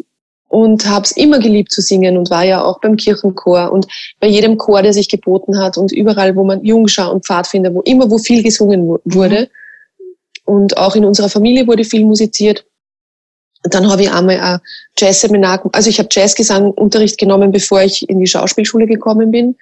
[0.53, 3.87] und habe es immer geliebt zu singen und war ja auch beim Kirchenchor und
[4.19, 7.81] bei jedem Chor, der sich geboten hat und überall, wo man Jungschau und Pfadfinder, wo
[7.81, 9.49] immer wo viel gesungen wurde.
[9.97, 10.05] Mhm.
[10.45, 12.67] Und auch in unserer Familie wurde viel musiziert.
[13.63, 14.59] Dann habe ich einmal ein
[14.95, 19.55] Jazz-Seminar, also ich habe Jazzgesangunterricht genommen, bevor ich in die Schauspielschule gekommen bin.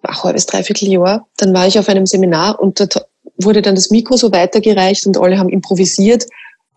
[0.00, 1.28] Ein halbes, dreiviertel Jahr.
[1.36, 2.96] Dann war ich auf einem Seminar und dort
[3.36, 6.24] wurde dann das Mikro so weitergereicht und alle haben improvisiert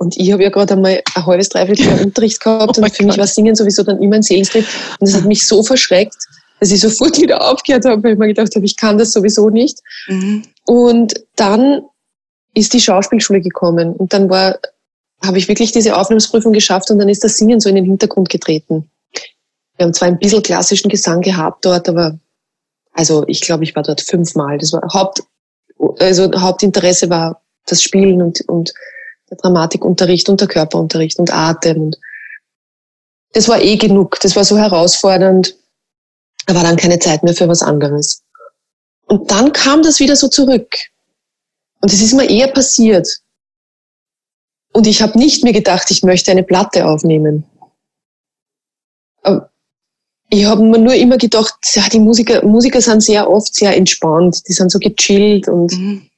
[0.02, 3.06] und ich habe ja gerade einmal ein halbes, dreiviertel Jahr Unterricht gehabt oh und für
[3.06, 4.66] mich war Singen sowieso dann immer ein Seelenstrip.
[5.00, 6.18] Und das hat mich so verschreckt,
[6.60, 9.52] dass ich sofort wieder aufgehört habe, weil ich mir gedacht habe, ich kann das sowieso
[9.52, 9.78] nicht.
[10.08, 10.42] Mhm.
[10.66, 11.84] Und dann
[12.56, 14.58] ist die Schauspielschule gekommen und dann war,
[15.24, 18.30] habe ich wirklich diese Aufnahmsprüfung geschafft und dann ist das Singen so in den Hintergrund
[18.30, 18.90] getreten.
[19.78, 22.18] Wir haben zwar ein bisschen klassischen Gesang gehabt dort, aber
[22.94, 24.58] also ich glaube, ich war dort fünfmal.
[24.58, 25.22] Das war Haupt,
[26.00, 28.74] also Hauptinteresse war das Spielen und, und
[29.32, 31.82] der Dramatikunterricht und der Körperunterricht und Atem.
[31.84, 31.98] Und
[33.34, 34.20] das war eh genug.
[34.20, 35.56] Das war so herausfordernd.
[36.46, 38.24] Da war dann keine Zeit mehr für was anderes.
[39.06, 40.76] Und dann kam das wieder so zurück.
[41.80, 43.08] Und es ist mir eher passiert.
[44.74, 47.46] Und ich habe nicht mehr gedacht, ich möchte eine Platte aufnehmen.
[50.30, 54.48] Ich habe mir nur immer gedacht, ja, die Musiker, Musiker sind sehr oft sehr entspannt,
[54.48, 56.11] die sind so gechillt und mhm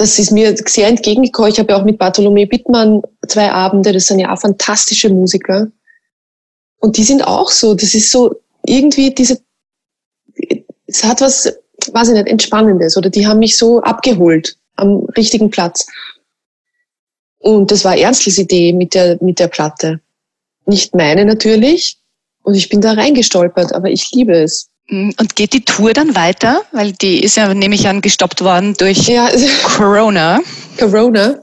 [0.00, 1.52] das ist mir sehr entgegengekommen.
[1.52, 5.70] Ich habe ja auch mit Bartholomew Bittmann zwei Abende, das sind ja auch fantastische Musiker.
[6.78, 8.34] Und die sind auch so, das ist so
[8.64, 9.38] irgendwie diese,
[10.86, 11.52] es hat was,
[11.92, 15.86] weiß ich nicht, Entspannendes oder die haben mich so abgeholt am richtigen Platz.
[17.36, 20.00] Und das war Ernstls Idee mit der, mit der Platte.
[20.64, 21.98] Nicht meine natürlich.
[22.42, 24.69] Und ich bin da reingestolpert, aber ich liebe es.
[24.90, 26.62] Mm, und geht die Tour dann weiter?
[26.72, 29.28] Weil die ist ja, nehme ich an, gestoppt worden durch ja.
[29.62, 30.40] Corona.
[30.78, 31.36] Corona.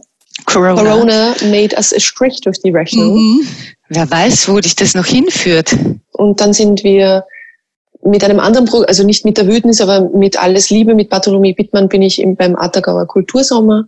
[0.46, 0.84] Corona.
[0.84, 3.16] Corona made us a Strich durch die Rechnung.
[3.16, 3.48] Mhm.
[3.90, 5.76] Wer weiß, wo dich das noch hinführt.
[6.12, 7.24] Und dann sind wir
[8.04, 11.54] mit einem anderen, Pro also nicht mit der Wütnis, aber mit Alles Liebe, mit Bartholomew
[11.54, 13.86] Bittmann bin ich beim Attergauer Kultursommer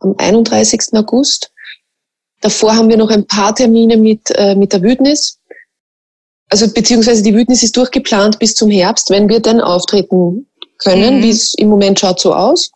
[0.00, 0.92] am 31.
[0.92, 1.52] August.
[2.40, 5.35] Davor haben wir noch ein paar Termine mit, äh, mit der Wütnis.
[6.48, 10.46] Also beziehungsweise die Wütnis ist durchgeplant bis zum Herbst, wenn wir dann auftreten
[10.78, 11.22] können, mhm.
[11.22, 12.70] wie es im Moment schaut so aus.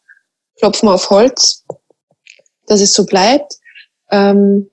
[0.58, 1.64] Klopfen auf Holz,
[2.66, 3.54] dass es so bleibt.
[4.10, 4.68] Ähm,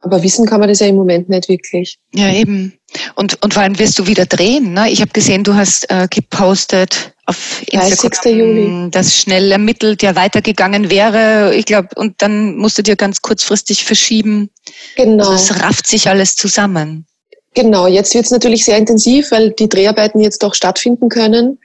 [0.00, 1.98] aber wissen kann man das ja im Moment nicht wirklich.
[2.12, 2.76] Ja, eben.
[3.14, 4.72] Und, und vor allem wirst du wieder drehen.
[4.72, 4.90] Ne?
[4.90, 8.90] Ich habe gesehen, du hast äh, gepostet auf Instagram, Juli.
[8.90, 11.54] dass schnell ermittelt ja weitergegangen wäre.
[11.54, 14.50] Ich glaube, und dann musst du dir ganz kurzfristig verschieben.
[14.96, 15.30] Genau.
[15.30, 17.06] Also es rafft sich alles zusammen.
[17.54, 21.58] Genau, jetzt wird es natürlich sehr intensiv, weil die Dreharbeiten jetzt doch stattfinden können.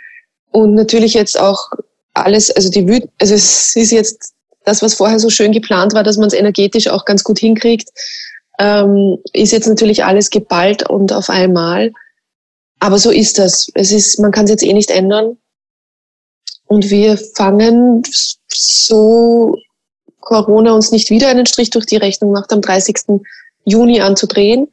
[0.52, 1.70] Und natürlich jetzt auch
[2.14, 4.34] alles, also die Wüt also es ist jetzt
[4.66, 7.90] das, was vorher so schön geplant war, dass man es energetisch auch ganz gut hinkriegt,
[8.60, 11.92] ähm, ist jetzt natürlich alles geballt und auf einmal.
[12.80, 13.70] Aber so ist das.
[13.76, 15.38] Es ist, man kann es jetzt eh nicht ändern.
[16.66, 18.04] Und wir fangen,
[18.50, 19.56] so
[20.20, 23.22] Corona uns nicht wieder einen Strich durch die Rechnung macht, am 30.
[23.64, 24.68] Juni an zu drehen.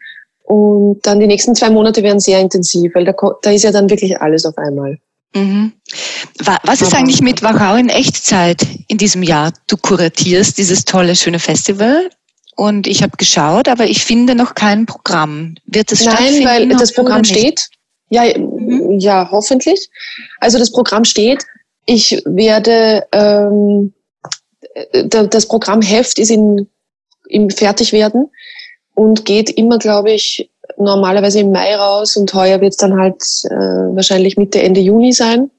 [0.45, 3.89] Und dann die nächsten zwei Monate werden sehr intensiv, weil da, da ist ja dann
[3.89, 4.99] wirklich alles auf einmal.
[5.35, 5.73] Mhm.
[6.65, 9.53] Was ist eigentlich mit Wachau in Echtzeit in diesem Jahr?
[9.67, 12.09] Du kuratierst dieses tolle, schöne Festival
[12.57, 15.57] und ich habe geschaut, aber ich finde noch kein Programm.
[15.67, 17.69] Wird es Nein, weil das Programm steht.
[18.11, 18.99] Ja, mhm.
[18.99, 19.89] ja, hoffentlich.
[20.39, 21.45] Also das Programm steht.
[21.87, 23.93] Ich werde ähm,
[25.09, 26.69] das Programmheft ist in,
[27.29, 28.31] im Fertigwerden
[28.95, 33.23] und geht immer, glaube ich, normalerweise im Mai raus und heuer wird es dann halt
[33.45, 35.51] äh, wahrscheinlich Mitte, Ende Juni sein,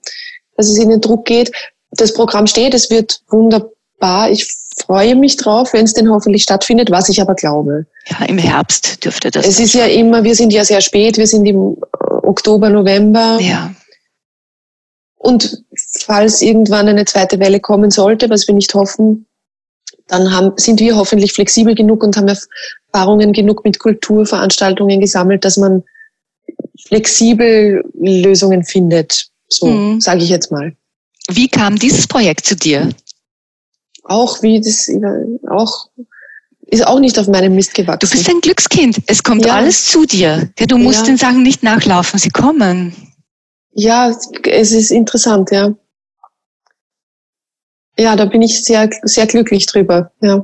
[0.57, 1.51] dass es in den Druck geht.
[1.91, 4.29] Das Programm steht, es wird wunderbar.
[4.29, 7.85] Ich freue mich drauf, wenn es denn hoffentlich stattfindet, was ich aber glaube.
[8.07, 9.47] Ja, im Herbst dürfte das.
[9.47, 11.77] Es ist ja immer, wir sind ja sehr spät, wir sind im
[12.23, 13.37] Oktober, November.
[13.39, 13.73] Ja.
[15.17, 15.63] Und
[16.01, 19.25] falls irgendwann eine zweite Welle kommen sollte, was wir nicht hoffen,
[20.07, 25.57] dann haben, sind wir hoffentlich flexibel genug und haben Erfahrungen genug mit Kulturveranstaltungen gesammelt, dass
[25.57, 25.83] man
[26.87, 29.27] flexibel Lösungen findet.
[29.47, 30.01] So mhm.
[30.01, 30.75] sage ich jetzt mal.
[31.29, 32.89] Wie kam dieses Projekt zu dir?
[34.03, 34.89] Auch wie das
[35.49, 35.89] auch
[36.67, 37.99] ist auch nicht auf meinem Mist gewachsen.
[38.01, 38.97] Du bist ein Glückskind.
[39.07, 39.55] Es kommt ja.
[39.55, 40.49] alles zu dir.
[40.67, 41.05] Du musst ja.
[41.05, 42.95] den Sachen nicht nachlaufen, sie kommen.
[43.73, 45.73] Ja, es ist interessant, ja.
[47.97, 50.43] Ja, da bin ich sehr, sehr glücklich drüber, ja.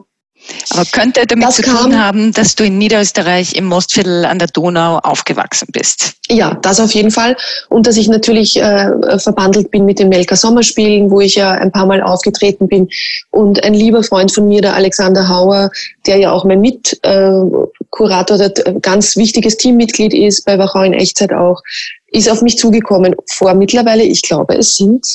[0.71, 4.47] Aber könnte damit das zu tun haben, dass du in Niederösterreich im Mostviertel an der
[4.47, 6.13] Donau aufgewachsen bist?
[6.29, 7.37] Ja, das auf jeden Fall.
[7.69, 11.71] Und dass ich natürlich äh, verbandelt bin mit den Melker Sommerspielen, wo ich ja ein
[11.71, 12.89] paar Mal aufgetreten bin.
[13.29, 15.69] Und ein lieber Freund von mir, der Alexander Hauer,
[16.07, 21.33] der ja auch mein Mitkurator, äh, der ganz wichtiges Teammitglied ist, bei Wachau in Echtzeit
[21.33, 21.61] auch,
[22.07, 23.15] ist auf mich zugekommen.
[23.29, 25.05] Vor mittlerweile, ich glaube, es sind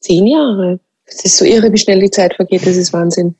[0.00, 0.80] zehn Jahre.
[1.10, 3.34] Es ist so irre, wie schnell die Zeit vergeht, das ist Wahnsinn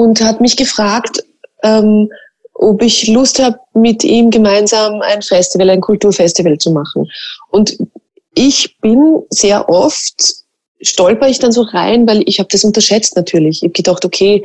[0.00, 1.24] und hat mich gefragt,
[1.62, 2.08] ähm,
[2.54, 7.10] ob ich Lust habe, mit ihm gemeinsam ein Festival, ein Kulturfestival zu machen.
[7.50, 7.78] Und
[8.34, 10.34] ich bin sehr oft,
[10.82, 13.58] stolper ich dann so rein, weil ich habe das unterschätzt natürlich.
[13.58, 14.44] Ich habe gedacht, okay,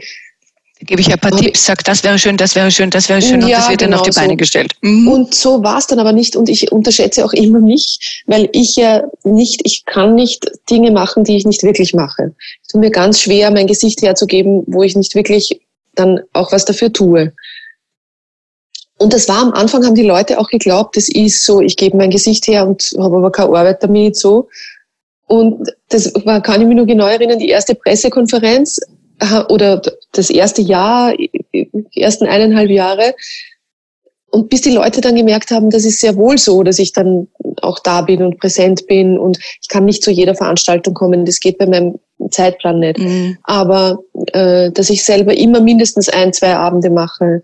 [0.85, 3.43] gebe ich ein paar Tipps, sag, das wäre schön, das wäre schön, das wäre schön
[3.43, 4.37] und das wird genau dann auf die Beine so.
[4.37, 4.73] gestellt.
[4.81, 5.07] Mhm.
[5.07, 8.75] Und so war es dann aber nicht und ich unterschätze auch immer mich, weil ich
[8.75, 12.33] ja nicht, ich kann nicht Dinge machen, die ich nicht wirklich mache.
[12.61, 15.59] Es tut mir ganz schwer, mein Gesicht herzugeben, wo ich nicht wirklich
[15.95, 17.33] dann auch was dafür tue.
[18.97, 21.97] Und das war am Anfang, haben die Leute auch geglaubt, das ist so, ich gebe
[21.97, 24.47] mein Gesicht her und habe aber keine Arbeit damit, so.
[25.27, 28.79] Und das war, kann ich mich nur genau erinnern, die erste Pressekonferenz
[29.49, 29.81] oder
[30.17, 33.13] das erste Jahr, die ersten eineinhalb Jahre.
[34.31, 37.27] Und bis die Leute dann gemerkt haben, das ist sehr wohl so, dass ich dann
[37.61, 41.25] auch da bin und präsent bin und ich kann nicht zu jeder Veranstaltung kommen.
[41.25, 41.99] Das geht bei meinem
[42.31, 42.99] Zeitplan nicht.
[42.99, 43.37] Mhm.
[43.43, 43.99] Aber
[44.33, 47.43] äh, dass ich selber immer mindestens ein, zwei Abende mache.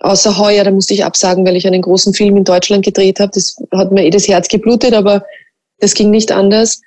[0.00, 3.30] Außer heuer, da musste ich absagen, weil ich einen großen Film in Deutschland gedreht habe.
[3.32, 5.24] Das hat mir eh das Herz geblutet, aber
[5.78, 6.80] das ging nicht anders.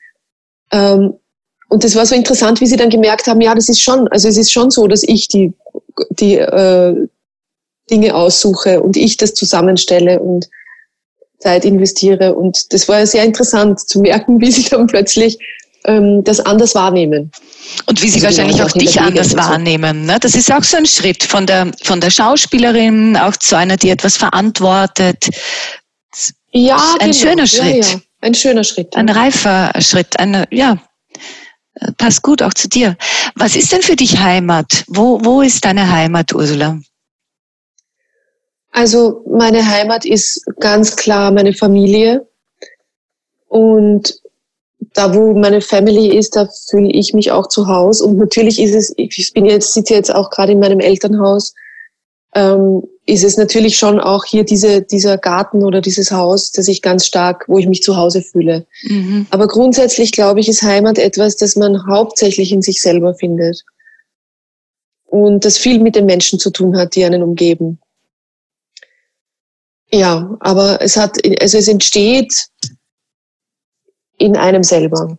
[0.71, 1.13] Ähm,
[1.69, 4.28] und das war so interessant, wie sie dann gemerkt haben, ja, das ist schon, also
[4.28, 5.54] es ist schon so, dass ich die,
[6.12, 7.08] die äh,
[7.89, 10.47] Dinge aussuche und ich das zusammenstelle und
[11.39, 12.36] Zeit investiere.
[12.36, 15.38] Und das war sehr interessant zu merken, wie sie dann plötzlich
[15.86, 17.32] ähm, das anders wahrnehmen.
[17.88, 19.38] Und wie sie also wahrscheinlich auch dich anders so.
[19.38, 20.06] wahrnehmen.
[20.06, 20.17] Ne?
[20.19, 23.89] Das ist auch so ein Schritt von der, von der Schauspielerin auch zu einer, die
[23.89, 25.30] etwas verantwortet.
[26.51, 27.13] Ja, ein genau.
[27.13, 27.86] schöner Schritt.
[27.86, 28.01] Ja, ja.
[28.21, 28.95] Ein schöner Schritt.
[28.95, 30.17] Ein reifer Schritt.
[30.19, 30.78] Eine, ja,
[31.98, 32.98] passt gut auch zu dir.
[33.36, 34.84] Was ist denn für dich Heimat?
[34.88, 36.80] Wo, wo ist deine Heimat, Ursula?
[38.72, 42.28] Also meine Heimat ist ganz klar meine Familie.
[43.48, 44.20] Und
[44.94, 48.06] da, wo meine Family ist, da fühle ich mich auch zu Hause.
[48.06, 51.54] Und natürlich ist es, ich bin jetzt, sitze jetzt auch gerade in meinem Elternhaus,
[52.34, 56.82] ähm, ist es natürlich schon auch hier diese, dieser Garten oder dieses Haus, das ich
[56.82, 58.65] ganz stark, wo ich mich zu Hause fühle.
[58.84, 59.28] Mhm.
[59.30, 63.63] Aber grundsätzlich glaube ich, ist Heimat etwas, das man hauptsächlich in sich selber findet.
[65.06, 67.80] Und das viel mit den Menschen zu tun hat, die einen umgeben.
[69.91, 72.48] Ja, aber es hat, also es entsteht
[74.18, 75.18] in einem selber.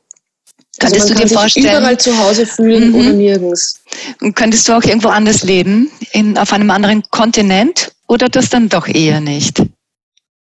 [0.78, 2.94] Könntest also man du kann dir vorstellen, überall zu Hause fühlen mhm.
[2.94, 3.80] oder nirgends.
[4.20, 8.68] Und könntest du auch irgendwo anders leben, in, auf einem anderen Kontinent oder das dann
[8.68, 9.62] doch eher nicht?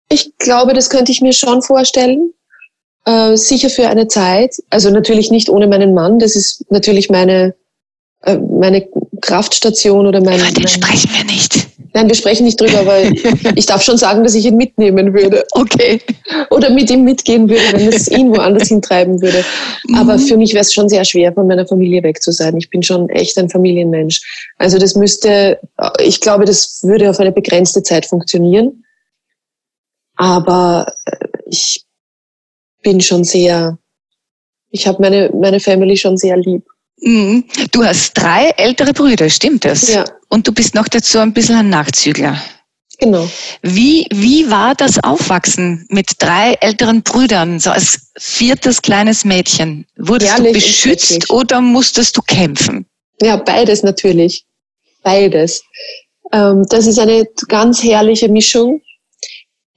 [0.10, 2.34] Ich glaube, das könnte ich mir schon vorstellen.
[3.06, 4.56] Äh, sicher für eine Zeit.
[4.70, 6.20] Also natürlich nicht ohne meinen Mann.
[6.20, 7.56] Das ist natürlich meine,
[8.24, 8.88] äh, meine
[9.22, 10.40] Kraftstation oder mein.
[10.40, 11.68] Über den sprechen wir nicht.
[11.94, 13.14] Nein, wir sprechen nicht drüber, weil
[13.56, 15.46] ich darf schon sagen, dass ich ihn mitnehmen würde.
[15.52, 16.02] Okay.
[16.50, 19.44] Oder mit ihm mitgehen würde, wenn es ihn woanders hintreiben würde.
[19.96, 20.22] Aber mhm.
[20.22, 22.56] für mich wäre es schon sehr schwer, von meiner Familie weg zu sein.
[22.58, 24.22] Ich bin schon echt ein Familienmensch.
[24.58, 25.60] Also das müsste,
[26.00, 28.86] ich glaube, das würde auf eine begrenzte Zeit funktionieren.
[30.16, 31.84] Aber äh, ich
[32.84, 33.78] bin schon sehr,
[34.70, 36.64] ich habe meine, meine Family schon sehr lieb.
[37.02, 37.46] Mhm.
[37.72, 39.92] Du hast drei ältere Brüder, stimmt das?
[39.92, 40.06] Ja.
[40.32, 42.42] Und du bist noch dazu ein bisschen ein Nachzügler.
[43.00, 43.30] Genau.
[43.64, 49.86] Wie, wie war das Aufwachsen mit drei älteren Brüdern, so als viertes kleines Mädchen?
[49.98, 52.86] Wurdest Ehrlich, du beschützt oder musstest du kämpfen?
[53.22, 54.46] Ja, beides natürlich.
[55.04, 55.64] Beides.
[56.32, 58.82] Ähm, das ist eine ganz herrliche Mischung.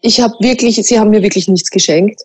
[0.03, 2.21] Ich habe wirklich, sie haben mir wirklich nichts geschenkt,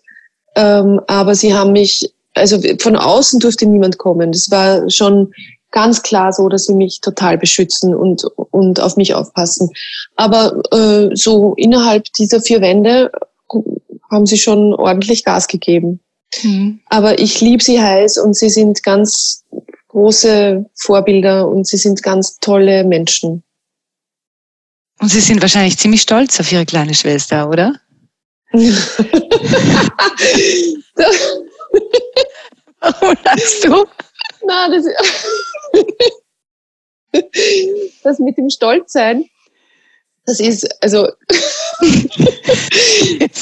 [0.54, 4.30] ähm, aber sie haben mich also von außen durfte niemand kommen.
[4.30, 5.32] Das war schon
[5.70, 9.70] ganz klar so, dass sie mich total beschützen und, und auf mich aufpassen.
[10.16, 13.10] Aber äh, so innerhalb dieser vier Wände
[14.10, 16.00] haben sie schon ordentlich Gas gegeben.
[16.42, 16.80] Mhm.
[16.86, 19.44] Aber ich liebe sie heiß und sie sind ganz
[19.88, 23.42] große Vorbilder und sie sind ganz tolle Menschen.
[25.00, 27.74] Und Sie sind wahrscheinlich ziemlich stolz auf Ihre kleine Schwester, oder?
[32.80, 33.86] Warum lachst du?
[34.46, 34.84] Na, das,
[38.02, 39.28] das mit dem Stolzsein,
[40.26, 41.08] das ist, also,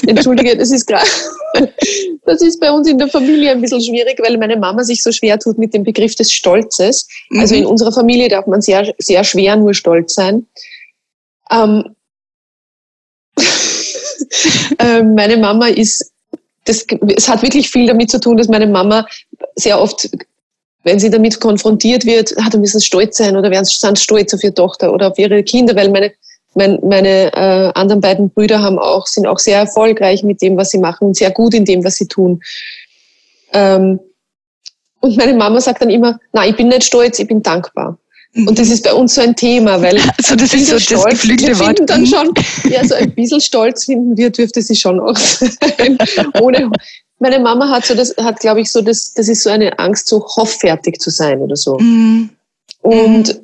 [0.07, 1.07] entschuldige, das ist gerade,
[2.25, 5.12] das ist bei uns in der Familie ein bisschen schwierig, weil meine Mama sich so
[5.12, 7.09] schwer tut mit dem Begriff des Stolzes.
[7.31, 7.41] Mhm.
[7.41, 10.47] Also in unserer Familie darf man sehr, sehr schwer nur stolz sein.
[11.51, 11.95] Ähm,
[14.79, 16.12] äh, meine Mama ist
[16.64, 16.87] das,
[17.17, 19.07] es hat wirklich viel damit zu tun, dass meine Mama
[19.57, 20.11] sehr oft,
[20.88, 24.42] wenn sie damit konfrontiert wird, hat ein bisschen stolz sein oder werden sind stolz auf
[24.42, 26.12] ihre Tochter oder auf ihre Kinder, weil meine
[26.55, 30.70] mein, meine äh, anderen beiden Brüder haben auch, sind auch sehr erfolgreich mit dem, was
[30.70, 32.40] sie machen und sehr gut in dem, was sie tun.
[33.53, 34.01] Ähm,
[35.01, 37.98] und meine Mama sagt dann immer, na, ich bin nicht stolz, ich bin dankbar.
[38.35, 41.12] Und das ist bei uns so ein Thema, weil also das ist so stolz, das
[41.12, 41.81] geflügelte Wort.
[41.87, 42.33] dann schon,
[42.68, 45.98] ja, so ein bisschen stolz finden wir, dürfte sie schon auch sein.
[46.40, 46.70] Ohne,
[47.19, 50.09] meine Mama hat so das, hat glaube ich so das, das ist so eine Angst,
[50.09, 51.79] so hofffertig zu sein oder so.
[51.79, 52.31] Mhm.
[52.81, 53.41] Und,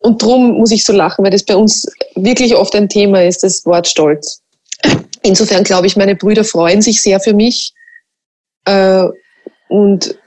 [0.00, 3.42] und drum muss ich so lachen, weil das bei uns wirklich oft ein Thema ist,
[3.42, 4.42] das Wort Stolz.
[5.22, 7.72] Insofern glaube ich, meine Brüder freuen sich sehr für mich
[8.66, 9.04] äh,
[9.68, 10.18] und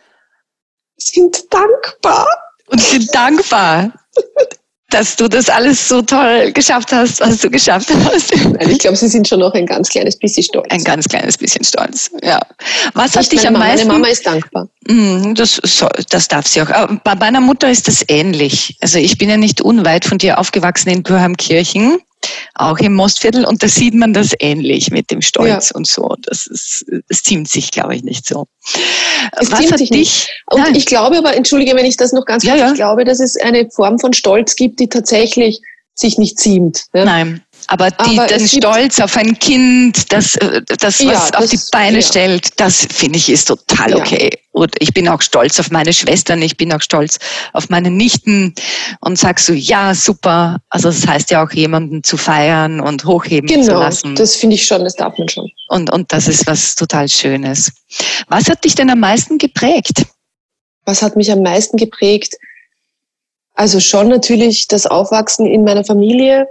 [0.98, 2.28] sind dankbar
[2.68, 3.94] und sind dankbar,
[4.90, 8.34] dass du das alles so toll geschafft hast, was du geschafft hast.
[8.62, 10.68] Ich glaube, sie sind schon noch ein ganz kleines bisschen stolz.
[10.70, 12.40] Ein ganz kleines bisschen stolz, ja.
[12.94, 13.88] Was hat dich am Mama, meisten...
[13.88, 14.68] Meine Mama ist dankbar.
[14.88, 15.60] Mm, das,
[16.10, 16.70] das darf sie auch.
[17.04, 18.78] Bei meiner Mutter ist das ähnlich.
[18.82, 22.00] Also ich bin ja nicht unweit von dir aufgewachsen in Kurheimkirchen
[22.56, 25.76] auch im Mostviertel und da sieht man das ähnlich mit dem Stolz ja.
[25.76, 26.16] und so.
[26.22, 28.48] Das ist, es ziemt sich, glaube ich, nicht so.
[29.40, 29.92] Es Was hat dich?
[29.92, 30.30] Nicht.
[30.48, 30.76] Und Nein.
[30.76, 32.72] ich glaube aber, entschuldige, wenn ich das noch ganz kurz, ja, ja.
[32.72, 35.62] ich glaube, dass es eine Form von Stolz gibt, die tatsächlich
[35.94, 36.86] sich nicht ziemt.
[36.94, 37.06] Ne?
[37.06, 37.44] Nein.
[37.68, 41.60] Aber, die, Aber den Stolz auf ein Kind, das, äh, das was ja, auf die
[41.72, 42.02] Beine ja.
[42.02, 44.30] stellt, das finde ich ist total okay.
[44.32, 44.40] Ja.
[44.54, 47.20] Und ich bin auch stolz auf meine Schwestern, ich bin auch stolz
[47.54, 48.56] auf meine Nichten
[49.02, 50.58] und sag so, ja, super.
[50.70, 54.08] Also das heißt ja auch, jemanden zu feiern und hochheben genau, zu lassen.
[54.08, 55.52] Genau, das finde ich schon, das darf man schon.
[55.68, 57.72] Und, und das ist was total Schönes.
[58.30, 60.06] Was hat dich denn am meisten geprägt?
[60.86, 62.36] Was hat mich am meisten geprägt?
[63.56, 66.48] Also schon natürlich das Aufwachsen in meiner Familie,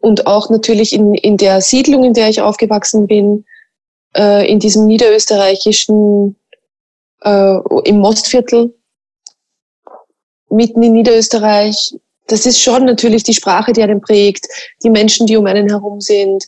[0.00, 3.44] und auch natürlich in, in der Siedlung, in der ich aufgewachsen bin,
[4.16, 6.36] äh, in diesem niederösterreichischen,
[7.22, 8.74] äh, im Mostviertel,
[10.50, 11.94] mitten in Niederösterreich.
[12.26, 14.46] Das ist schon natürlich die Sprache, die einen prägt,
[14.82, 16.44] die Menschen, die um einen herum sind,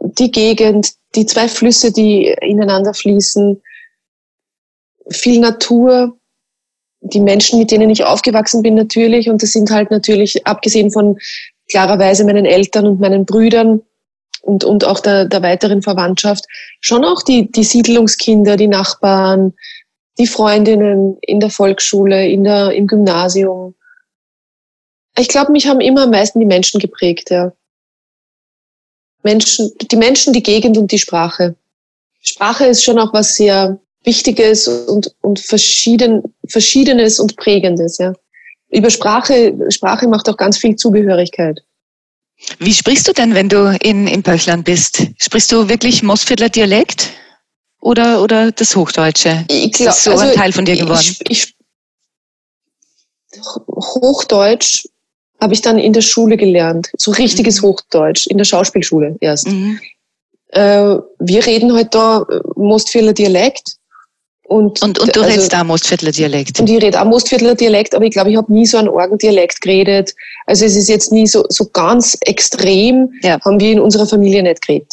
[0.00, 3.60] die Gegend, die zwei Flüsse, die ineinander fließen.
[5.10, 6.16] viel Natur,
[7.00, 9.28] die Menschen, mit denen ich aufgewachsen bin natürlich.
[9.28, 11.18] Und das sind halt natürlich, abgesehen von
[11.70, 13.82] klarerweise meinen Eltern und meinen Brüdern
[14.42, 16.44] und, und auch der, der weiteren Verwandtschaft,
[16.80, 19.54] schon auch die, die Siedlungskinder, die Nachbarn,
[20.18, 23.74] die Freundinnen in der Volksschule, in der, im Gymnasium.
[25.18, 27.52] Ich glaube, mich haben immer am meisten die Menschen geprägt, ja.
[29.22, 31.54] Menschen, die Menschen, die Gegend und die Sprache.
[32.22, 38.14] Sprache ist schon auch was sehr Wichtiges und, und verschieden, Verschiedenes und Prägendes, ja.
[38.70, 41.62] Über Sprache, Sprache macht auch ganz viel Zugehörigkeit.
[42.58, 45.06] Wie sprichst du denn, wenn du in, in Pöchland bist?
[45.18, 47.10] Sprichst du wirklich Mosviertler Dialekt
[47.80, 49.44] oder, oder das Hochdeutsche?
[49.48, 51.16] Ich glaub, ist das so also ein Teil von dir geworden?
[51.28, 51.54] Ich, ich,
[53.42, 54.86] Hochdeutsch
[55.40, 56.90] habe ich dann in der Schule gelernt.
[56.96, 57.68] So richtiges mhm.
[57.68, 59.48] Hochdeutsch, in der Schauspielschule erst.
[59.48, 59.80] Mhm.
[60.48, 63.76] Äh, wir reden heute halt da Mostviertler Dialekt.
[64.50, 66.58] Und, und, und du also, redest auch Mostviertler Dialekt.
[66.58, 69.60] Und ich rede auch Mostviertler Dialekt, aber ich glaube, ich habe nie so einen Orgendialekt
[69.60, 70.12] geredet.
[70.46, 73.40] Also es ist jetzt nie so, so ganz extrem, ja.
[73.44, 74.92] haben wir in unserer Familie nicht geredet.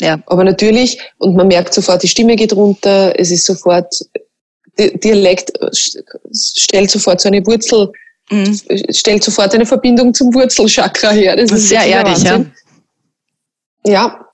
[0.00, 0.18] Ja.
[0.26, 3.94] Aber natürlich, und man merkt sofort, die Stimme geht runter, es ist sofort,
[4.76, 5.52] Dialekt
[6.32, 7.92] stellt sofort so eine Wurzel,
[8.28, 8.60] mhm.
[8.90, 11.36] stellt sofort eine Verbindung zum Wurzelchakra her.
[11.36, 12.44] Das, das ist sehr ehrlich, ja.
[13.86, 14.26] Ja.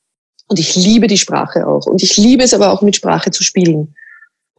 [0.49, 1.85] Und ich liebe die Sprache auch.
[1.85, 3.95] Und ich liebe es aber auch mit Sprache zu spielen.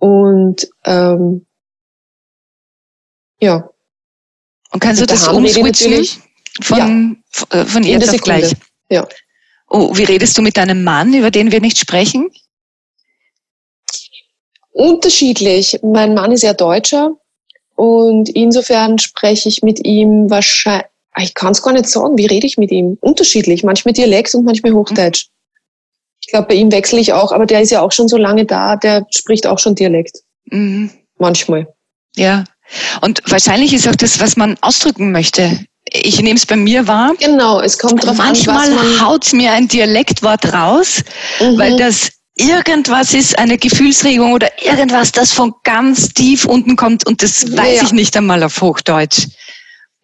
[0.04, 1.46] Und ähm,
[3.40, 3.70] ja.
[4.74, 6.06] Und kannst du das umswitchen
[6.62, 7.62] von, ja.
[7.62, 8.54] Äh, von jetzt auf gleich?
[8.90, 9.08] Ja.
[9.70, 12.30] Oh, wie redest du mit deinem Mann, über den wir nicht sprechen?
[14.72, 15.80] Unterschiedlich.
[15.84, 17.14] Mein Mann ist ja Deutscher
[17.76, 20.88] und insofern spreche ich mit ihm wahrscheinlich,
[21.18, 22.98] ich kann es gar nicht sagen, wie rede ich mit ihm?
[23.00, 25.30] Unterschiedlich, manchmal Dialekt und manchmal Hochdeutsch.
[26.26, 28.46] Ich glaube, bei ihm wechsle ich auch, aber der ist ja auch schon so lange
[28.46, 30.20] da, der spricht auch schon Dialekt.
[30.46, 30.90] Mhm.
[31.20, 31.68] Manchmal.
[32.16, 32.46] Ja.
[33.02, 35.60] Und wahrscheinlich ist auch das, was man ausdrücken möchte.
[35.92, 37.12] Ich nehme es bei mir wahr.
[37.20, 38.76] Genau, es kommt drauf Manchmal an.
[38.76, 41.04] Manchmal haut mir ein Dialektwort raus,
[41.42, 41.58] mhm.
[41.58, 47.22] weil das irgendwas ist, eine Gefühlsregung oder irgendwas, das von ganz tief unten kommt und
[47.22, 47.84] das weiß ja.
[47.84, 49.28] ich nicht einmal auf Hochdeutsch.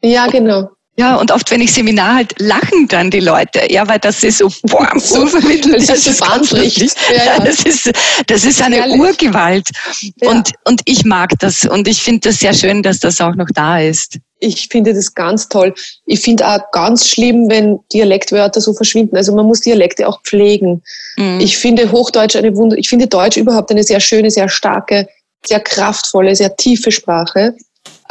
[0.02, 0.70] Ja, genau.
[1.00, 4.40] Ja, und oft, wenn ich Seminar halt, lachen dann die Leute, ja, weil das ist
[4.40, 6.78] so, boah, so vermittelt, das, ist wahnsinnig.
[6.78, 7.40] Ja, ja.
[7.46, 7.90] Das ist,
[8.28, 9.00] das ist eine Ehrlich?
[9.00, 9.70] Urgewalt.
[10.18, 10.30] Ja.
[10.30, 13.48] Und, und ich mag das und ich finde das sehr schön, dass das auch noch
[13.56, 14.20] da ist.
[14.42, 15.74] Ich finde das ganz toll.
[16.06, 19.16] Ich finde auch ganz schlimm, wenn Dialektwörter so verschwinden.
[19.16, 20.84] Also man muss Dialekte auch pflegen.
[21.16, 21.40] Mhm.
[21.40, 25.08] Ich finde Hochdeutsch eine Wunder, ich finde Deutsch überhaupt eine sehr schöne, sehr starke,
[25.46, 27.56] sehr kraftvolle, sehr tiefe Sprache.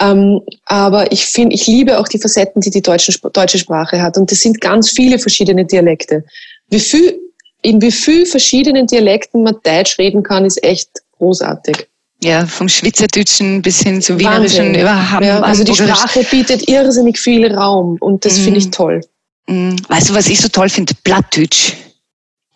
[0.01, 4.17] Ähm, aber ich finde, ich liebe auch die Facetten, die die deutsche, deutsche Sprache hat.
[4.17, 6.25] Und das sind ganz viele verschiedene Dialekte.
[6.71, 7.19] Wie viel,
[7.63, 11.89] in wie viel verschiedenen Dialekten man Deutsch reden kann, ist echt großartig.
[12.23, 17.19] Ja, vom Schweizerdeutschen bis hin zum Wienerischen über Ham ja, Also die Sprache bietet irrsinnig
[17.19, 18.43] viel Raum und das mm.
[18.43, 19.01] finde ich toll.
[19.47, 19.77] Mm.
[19.89, 20.95] Weißt du, was ich so toll finde?
[21.05, 21.75] Blattdeutsch.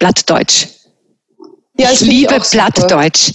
[0.00, 0.66] Blattdeutsch.
[1.78, 3.32] Ja, ich liebe Blattdeutsch.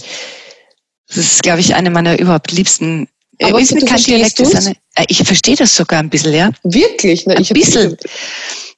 [1.08, 3.08] Das ist, glaube ich, eine meiner überhaupt liebsten
[3.42, 4.74] aber ist kein Dialekt, eine,
[5.08, 6.50] ich verstehe das sogar ein bisschen, ja.
[6.64, 7.24] Wirklich?
[7.26, 7.96] Na, ich ein bisschen.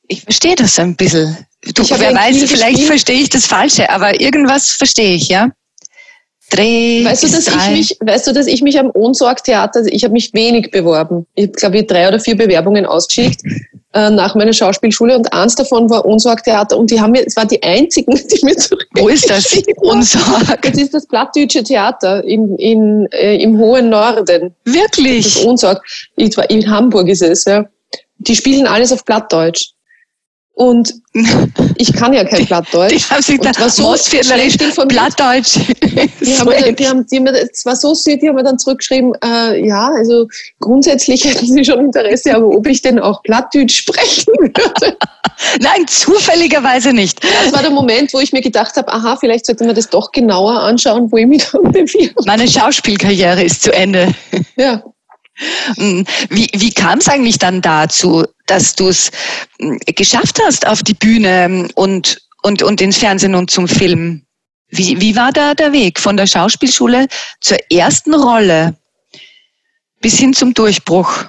[0.09, 1.37] Ich verstehe das ein bisschen.
[1.75, 5.51] Du, wer weiß, vielleicht verstehe ich das Falsche, aber irgendwas verstehe ich, ja.
[6.51, 10.13] Dreh weißt, du, dass ich mich, weißt du, dass ich mich am Ohnsorg-Theater, ich habe
[10.13, 11.27] mich wenig beworben.
[11.35, 13.43] Ich habe, glaube ich, drei oder vier Bewerbungen ausgeschickt
[13.93, 17.49] äh, nach meiner Schauspielschule und eins davon war Ohnsorg-Theater und die haben mir, es waren
[17.49, 18.87] die einzigen, die mir zurück.
[18.95, 19.53] Wo ist das?
[19.79, 20.63] Ohnsorg?
[20.63, 24.55] Das ist das Plattdeutsche Theater in, in, äh, im hohen Norden.
[24.65, 25.35] Wirklich?
[25.35, 25.83] Das Ohnsorg.
[26.17, 27.65] Ich, in Hamburg ist es, ja.
[28.19, 29.71] Die spielen alles auf Plattdeutsch.
[30.55, 30.93] Und
[31.77, 32.93] ich kann ja kein Plattdeutsch.
[32.93, 33.95] Die haben sich da so
[34.87, 35.59] Plattdeutsch.
[36.21, 37.27] Die haben, mir, die haben, die haben,
[37.65, 40.29] war so süß, die haben mir dann zurückgeschrieben, äh, ja, also
[40.59, 44.63] grundsätzlich hätten sie schon Interesse, aber ob ich denn auch Plattdeutsch sprechen würde.
[45.61, 47.25] Nein, zufälligerweise nicht.
[47.25, 50.13] Das war der Moment, wo ich mir gedacht habe, aha, vielleicht sollte man das doch
[50.13, 52.23] genauer anschauen, wo ich mich dann bewirbe.
[52.27, 54.15] Meine Schauspielkarriere ist zu Ende.
[54.57, 54.83] Ja.
[55.77, 59.11] Hm, wie, wie kam es eigentlich dann dazu, dass du es
[59.61, 64.27] hm, geschafft hast auf die Bühne und, und, und ins Fernsehen und zum Film?
[64.69, 67.09] Wie, wie war da der Weg von der Schauspielschule
[67.41, 68.77] zur ersten Rolle
[70.01, 71.25] bis hin zum Durchbruch?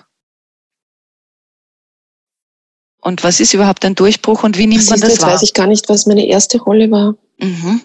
[3.01, 5.33] Und was ist überhaupt ein Durchbruch und wie nimmt man das jetzt wahr?
[5.33, 7.15] weiß ich gar nicht, was meine erste Rolle war.
[7.39, 7.81] Mhm.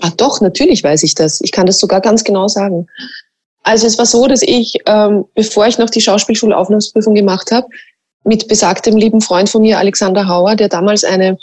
[0.00, 1.40] Ah, doch, natürlich weiß ich das.
[1.40, 2.86] Ich kann das sogar ganz genau sagen.
[3.64, 7.66] Also es war so, dass ich, ähm, bevor ich noch die Schauspielschulaufnahmsprüfung gemacht habe,
[8.24, 11.38] mit besagtem lieben Freund von mir, Alexander Hauer, der damals eine,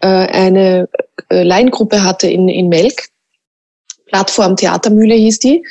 [0.00, 0.88] äh, eine
[1.30, 3.08] äh, Laiengruppe hatte in, in Melk,
[4.06, 5.64] Plattform Theatermühle hieß die.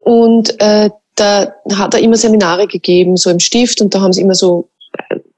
[0.00, 4.20] Und äh, da hat er immer Seminare gegeben, so im Stift, und da haben sie
[4.22, 4.68] immer so,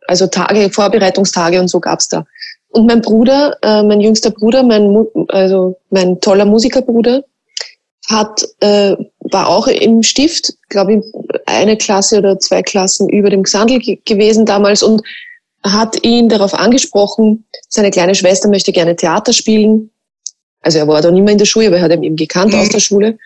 [0.07, 2.25] also Tage, Vorbereitungstage und so gab's da.
[2.71, 7.25] Und mein Bruder, äh, mein jüngster Bruder, mein, also mein toller Musikerbruder,
[8.09, 8.97] hat, äh,
[9.31, 11.05] war auch im Stift, glaube ich,
[11.47, 15.03] eine Klasse oder zwei Klassen über dem Gesandel gewesen damals und
[15.65, 19.91] hat ihn darauf angesprochen, seine kleine Schwester möchte gerne Theater spielen.
[20.61, 22.53] Also er war da nicht mehr in der Schule, aber er hat ihn eben gekannt
[22.53, 22.61] mhm.
[22.61, 23.19] aus der Schule.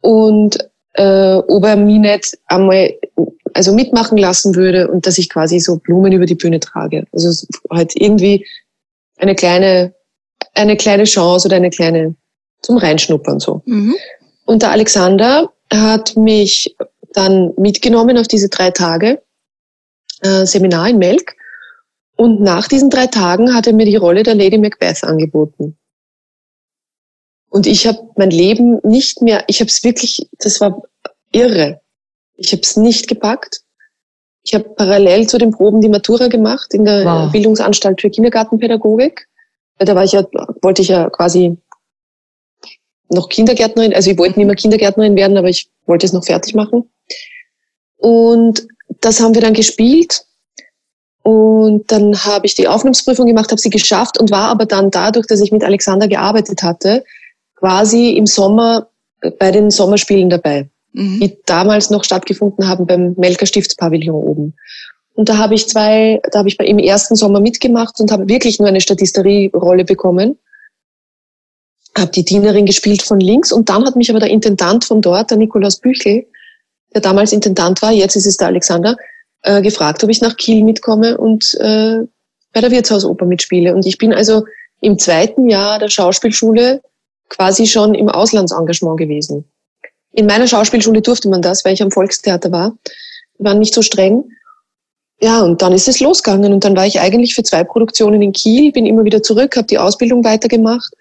[0.00, 0.58] Und
[0.94, 2.94] äh, ob er mich nicht einmal
[3.52, 7.06] also mitmachen lassen würde und dass ich quasi so Blumen über die Bühne trage.
[7.12, 8.46] Also halt irgendwie
[9.18, 9.94] eine kleine,
[10.54, 12.14] eine kleine Chance oder eine kleine
[12.62, 13.62] zum Reinschnuppern so.
[13.64, 13.94] Mhm.
[14.46, 16.74] Und der Alexander hat mich
[17.12, 19.22] dann mitgenommen auf diese drei Tage
[20.22, 21.34] äh, Seminar in Melk.
[22.16, 25.76] Und nach diesen drei Tagen hat er mir die Rolle der Lady Macbeth angeboten.
[27.50, 30.82] Und ich habe mein Leben nicht mehr, ich habe es wirklich, das war
[31.32, 31.80] irre.
[32.36, 33.62] Ich habe es nicht gepackt.
[34.42, 37.32] Ich habe parallel zu den Proben die Matura gemacht in der wow.
[37.32, 39.26] Bildungsanstalt für Kindergartenpädagogik.
[39.78, 40.24] Da war ich ja,
[40.62, 41.58] wollte ich ja quasi
[43.08, 46.54] noch Kindergärtnerin, also ich wollte nicht mehr Kindergärtnerin werden, aber ich wollte es noch fertig
[46.54, 46.90] machen.
[47.96, 48.66] Und
[49.00, 50.24] das haben wir dann gespielt.
[51.22, 55.26] Und dann habe ich die Aufnahmsprüfung gemacht, habe sie geschafft und war aber dann dadurch,
[55.26, 57.04] dass ich mit Alexander gearbeitet hatte,
[57.56, 58.88] quasi im Sommer
[59.38, 61.20] bei den Sommerspielen dabei, mhm.
[61.20, 64.54] die damals noch stattgefunden haben beim Melker Stiftspavillon oben.
[65.14, 68.58] Und da habe ich zwei, da habe ich im ersten Sommer mitgemacht und habe wirklich
[68.58, 70.38] nur eine Statisterie-Rolle bekommen
[71.96, 75.30] habe die Dienerin gespielt von links und dann hat mich aber der Intendant von dort,
[75.30, 76.26] der Nikolaus Büchel,
[76.94, 78.96] der damals Intendant war, jetzt ist es der Alexander,
[79.42, 81.98] äh, gefragt, ob ich nach Kiel mitkomme und äh,
[82.52, 83.74] bei der Wirtshausoper mitspiele.
[83.74, 84.44] Und ich bin also
[84.80, 86.82] im zweiten Jahr der Schauspielschule
[87.28, 89.44] quasi schon im Auslandsengagement gewesen.
[90.12, 92.76] In meiner Schauspielschule durfte man das, weil ich am Volkstheater war.
[93.38, 94.24] Die waren nicht so streng.
[95.20, 98.32] Ja, und dann ist es losgegangen und dann war ich eigentlich für zwei Produktionen in
[98.32, 100.92] Kiel, bin immer wieder zurück, habe die Ausbildung weitergemacht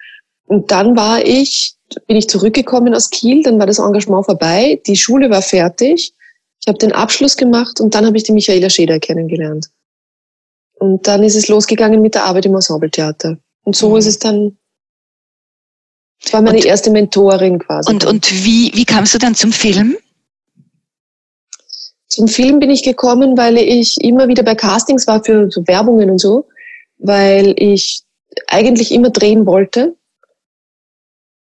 [0.48, 1.76] und dann war ich,
[2.08, 6.14] bin ich zurückgekommen aus Kiel, dann war das Engagement vorbei, die Schule war fertig,
[6.62, 9.70] ich habe den Abschluss gemacht und dann habe ich die Michaela Scheder kennengelernt.
[10.76, 13.38] Und dann ist es losgegangen mit der Arbeit im Ensembletheater.
[13.64, 13.98] Und so mhm.
[13.98, 14.58] ist es dann,
[16.22, 17.92] das war meine und, erste Mentorin quasi.
[17.92, 19.98] Und, und wie, wie kamst du dann zum Film?
[22.08, 26.10] Zum Film bin ich gekommen, weil ich immer wieder bei Castings war für so Werbungen
[26.10, 26.48] und so,
[26.98, 28.04] weil ich
[28.48, 29.96] eigentlich immer drehen wollte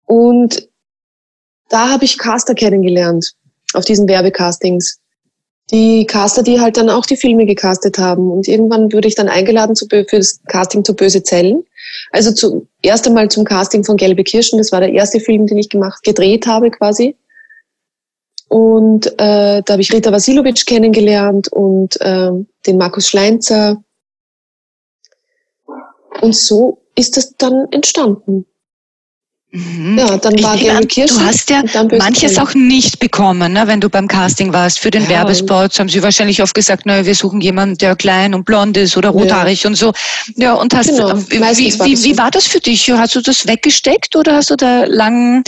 [0.09, 0.67] und
[1.69, 3.33] da habe ich Caster kennengelernt,
[3.75, 4.99] auf diesen Werbecastings.
[5.69, 8.31] Die Caster, die halt dann auch die Filme gecastet haben.
[8.31, 11.63] Und irgendwann wurde ich dann eingeladen zu, für das Casting zu Böse Zellen.
[12.09, 14.57] Also zum erst einmal zum Casting von Gelbe Kirschen.
[14.57, 17.15] Das war der erste Film, den ich gemacht, gedreht habe quasi.
[18.47, 22.31] Und äh, da habe ich Rita Vasilovic kennengelernt und äh,
[22.65, 23.83] den Markus Schleinzer.
[26.21, 28.47] Und so ist das dann entstanden.
[29.51, 29.97] Mhm.
[29.97, 31.17] Ja, dann war Gary Kirschen.
[31.17, 31.63] Du hast ja
[31.97, 34.79] manches auch nicht bekommen, ne, wenn du beim Casting warst.
[34.79, 35.09] Für den ja.
[35.09, 38.95] Werbespot haben sie wahrscheinlich oft gesagt, naja, wir suchen jemanden, der klein und blond ist
[38.95, 39.69] oder rothaarig ja.
[39.69, 39.91] und so.
[40.35, 41.17] Ja, und hast, genau.
[41.29, 42.91] wie, wie, wie, wie war das für dich?
[42.91, 45.43] Hast du das weggesteckt oder hast du da lang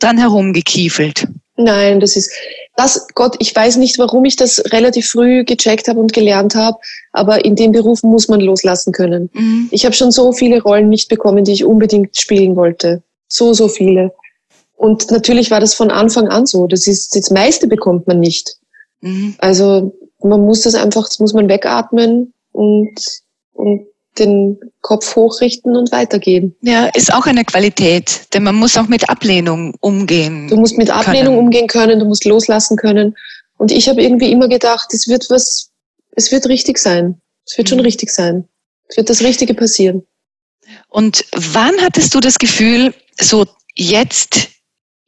[0.00, 1.26] dran herumgekiefelt?
[1.56, 2.30] Nein, das ist,
[2.76, 6.76] das, Gott, ich weiß nicht, warum ich das relativ früh gecheckt habe und gelernt habe,
[7.12, 9.30] aber in dem Beruf muss man loslassen können.
[9.32, 9.68] Mhm.
[9.70, 13.02] Ich habe schon so viele Rollen nicht bekommen, die ich unbedingt spielen wollte.
[13.28, 14.12] So, so viele.
[14.76, 16.66] Und natürlich war das von Anfang an so.
[16.66, 18.56] Das ist, das meiste bekommt man nicht.
[19.00, 19.34] Mhm.
[19.38, 22.94] Also, man muss das einfach, das muss man wegatmen und,
[23.52, 23.86] und
[24.18, 26.54] den Kopf hochrichten und weitergehen.
[26.62, 30.48] Ja, ist auch eine Qualität, denn man muss auch mit Ablehnung umgehen.
[30.48, 31.38] Du musst mit Ablehnung können.
[31.38, 33.14] umgehen können, du musst loslassen können.
[33.58, 35.70] Und ich habe irgendwie immer gedacht, es wird was,
[36.12, 37.20] es wird richtig sein.
[37.46, 37.70] Es wird mhm.
[37.70, 38.48] schon richtig sein.
[38.88, 40.06] Es wird das Richtige passieren.
[40.88, 44.48] Und wann hattest du das Gefühl, so jetzt,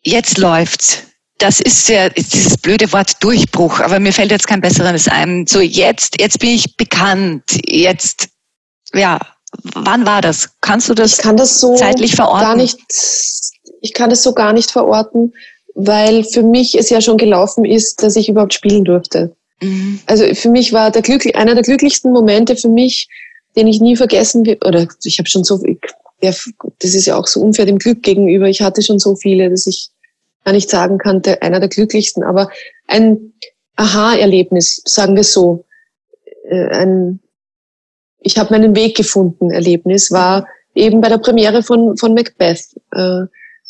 [0.02, 1.02] jetzt läuft's?
[1.38, 5.46] Das ist ja dieses blöde Wort Durchbruch, aber mir fällt jetzt kein besseres ein.
[5.46, 7.44] So jetzt, jetzt bin ich bekannt.
[7.64, 8.28] Jetzt,
[8.92, 9.20] ja,
[9.62, 10.50] wann war das?
[10.61, 12.44] Kannst du das, ich kann das so zeitlich verorten?
[12.44, 12.78] Gar nicht,
[13.82, 15.32] ich kann das so gar nicht verorten,
[15.74, 19.36] weil für mich es ja schon gelaufen ist, dass ich überhaupt spielen durfte.
[19.61, 20.00] Mhm.
[20.06, 23.09] Also für mich war der glücklich, einer der glücklichsten Momente für mich
[23.59, 25.61] den ich nie vergessen will, oder ich habe schon so,
[26.21, 26.33] ja,
[26.81, 28.49] das ist ja auch so unfair dem Glück gegenüber.
[28.49, 29.91] Ich hatte schon so viele, dass ich
[30.45, 32.51] gar nicht sagen kann, der, einer der glücklichsten, aber
[32.87, 33.33] ein
[33.77, 35.64] Aha-Erlebnis, sagen wir so,
[36.49, 37.21] äh, ein
[38.21, 42.75] ich habe meinen Weg gefunden Erlebnis war eben bei der Premiere von, von Macbeth.
[42.93, 43.27] Äh,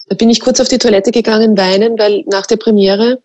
[0.08, 3.22] Da bin ich kurz auf die Toilette gegangen, weinen, weil nach der Premiere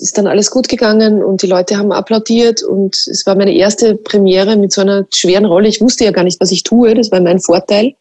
[0.00, 3.96] ist dann alles gut gegangen und die Leute haben applaudiert und es war meine erste
[3.96, 5.68] Premiere mit so einer schweren Rolle.
[5.68, 6.94] Ich wusste ja gar nicht, was ich tue.
[6.94, 7.94] Das war mein Vorteil,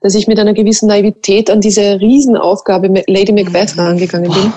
[0.00, 3.80] dass ich mit einer gewissen Naivität an diese Riesenaufgabe Lady Macbeth mhm.
[3.80, 4.52] rangegangen bin.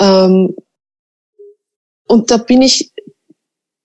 [0.00, 0.56] Ähm,
[2.06, 2.90] und da bin ich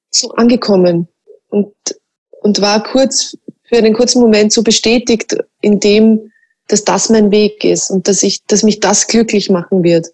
[0.10, 1.08] so angekommen
[1.50, 1.74] und,
[2.42, 6.32] und war kurz für einen kurzen Moment so bestätigt in dem,
[6.68, 10.08] dass das mein Weg ist und dass ich, dass mich das glücklich machen wird.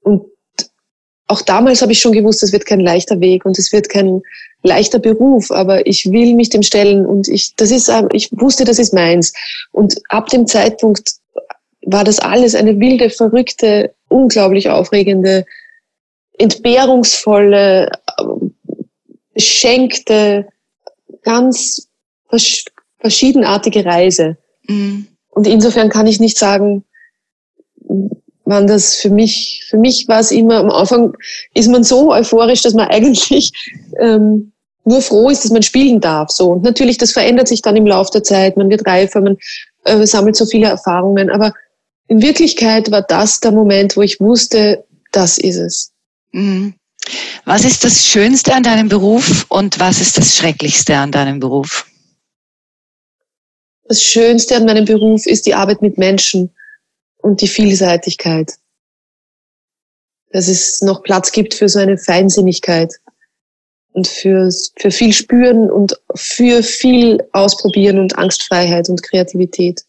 [0.00, 0.24] Und
[1.26, 4.22] auch damals habe ich schon gewusst, es wird kein leichter Weg und es wird kein
[4.62, 8.78] leichter Beruf, aber ich will mich dem stellen und ich, das ist, ich wusste, das
[8.78, 9.32] ist meins.
[9.72, 11.14] Und ab dem Zeitpunkt
[11.82, 15.44] war das alles eine wilde, verrückte, unglaublich aufregende,
[16.38, 17.90] entbehrungsvolle,
[19.34, 20.48] beschenkte,
[21.22, 21.88] ganz
[23.00, 24.36] verschiedenartige Reise.
[24.66, 25.06] Mhm.
[25.30, 26.84] Und insofern kann ich nicht sagen,
[28.48, 31.12] waren das für mich, für mich war es immer, am Anfang
[31.54, 33.52] ist man so euphorisch, dass man eigentlich
[34.00, 34.52] ähm,
[34.84, 36.30] nur froh ist, dass man spielen darf.
[36.30, 36.52] So.
[36.52, 39.36] Und natürlich, das verändert sich dann im Laufe der Zeit, man wird reifer, man
[39.84, 41.30] äh, sammelt so viele Erfahrungen.
[41.30, 41.52] Aber
[42.08, 45.92] in Wirklichkeit war das der Moment, wo ich wusste, das ist es.
[46.32, 46.74] Mhm.
[47.44, 51.86] Was ist das Schönste an deinem Beruf und was ist das Schrecklichste an deinem Beruf?
[53.84, 56.50] Das Schönste an meinem Beruf ist die Arbeit mit Menschen
[57.28, 58.54] und die Vielseitigkeit.
[60.30, 62.92] Dass es noch Platz gibt für so eine Feinsinnigkeit
[63.92, 69.84] und für, für viel Spüren und für viel Ausprobieren und Angstfreiheit und Kreativität.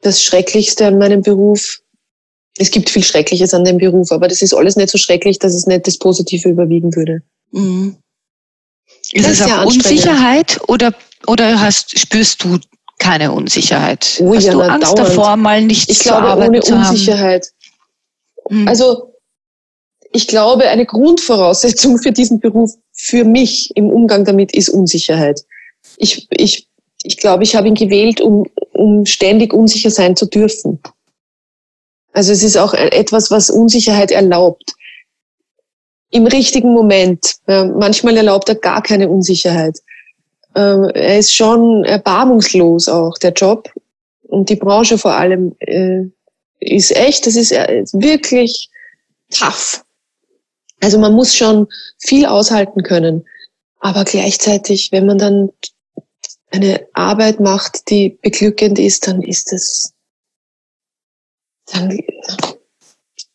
[0.00, 1.80] Das Schrecklichste an meinem Beruf,
[2.58, 5.54] es gibt viel Schreckliches an dem Beruf, aber das ist alles nicht so schrecklich, dass
[5.54, 7.22] es nicht das Positive überwiegen würde.
[7.52, 7.96] Mhm.
[9.12, 10.94] Ist das es auch Unsicherheit oder,
[11.26, 12.58] oder hast, spürst du
[13.02, 14.20] keine Unsicherheit?
[14.20, 14.98] Oh, hast ja, du Angst dauernd.
[14.98, 17.48] davor, mal nicht ich glaube, ohne Unsicherheit.
[18.48, 18.68] Hm.
[18.68, 19.14] Also
[20.12, 25.40] ich glaube, eine Grundvoraussetzung für diesen Beruf, für mich im Umgang damit, ist Unsicherheit.
[25.96, 26.68] Ich, ich,
[27.02, 30.80] ich glaube, ich habe ihn gewählt, um, um ständig unsicher sein zu dürfen.
[32.12, 34.74] Also es ist auch etwas, was Unsicherheit erlaubt
[36.10, 37.36] im richtigen Moment.
[37.46, 39.78] manchmal erlaubt er gar keine Unsicherheit.
[40.54, 43.70] Ähm, er ist schon erbarmungslos auch, der Job.
[44.22, 46.04] Und die Branche vor allem äh,
[46.60, 48.70] ist echt, das ist äh, wirklich
[49.30, 49.84] tough.
[50.80, 53.24] Also man muss schon viel aushalten können.
[53.78, 55.50] Aber gleichzeitig, wenn man dann
[56.50, 59.92] eine Arbeit macht, die beglückend ist, dann ist es,
[61.66, 61.98] dann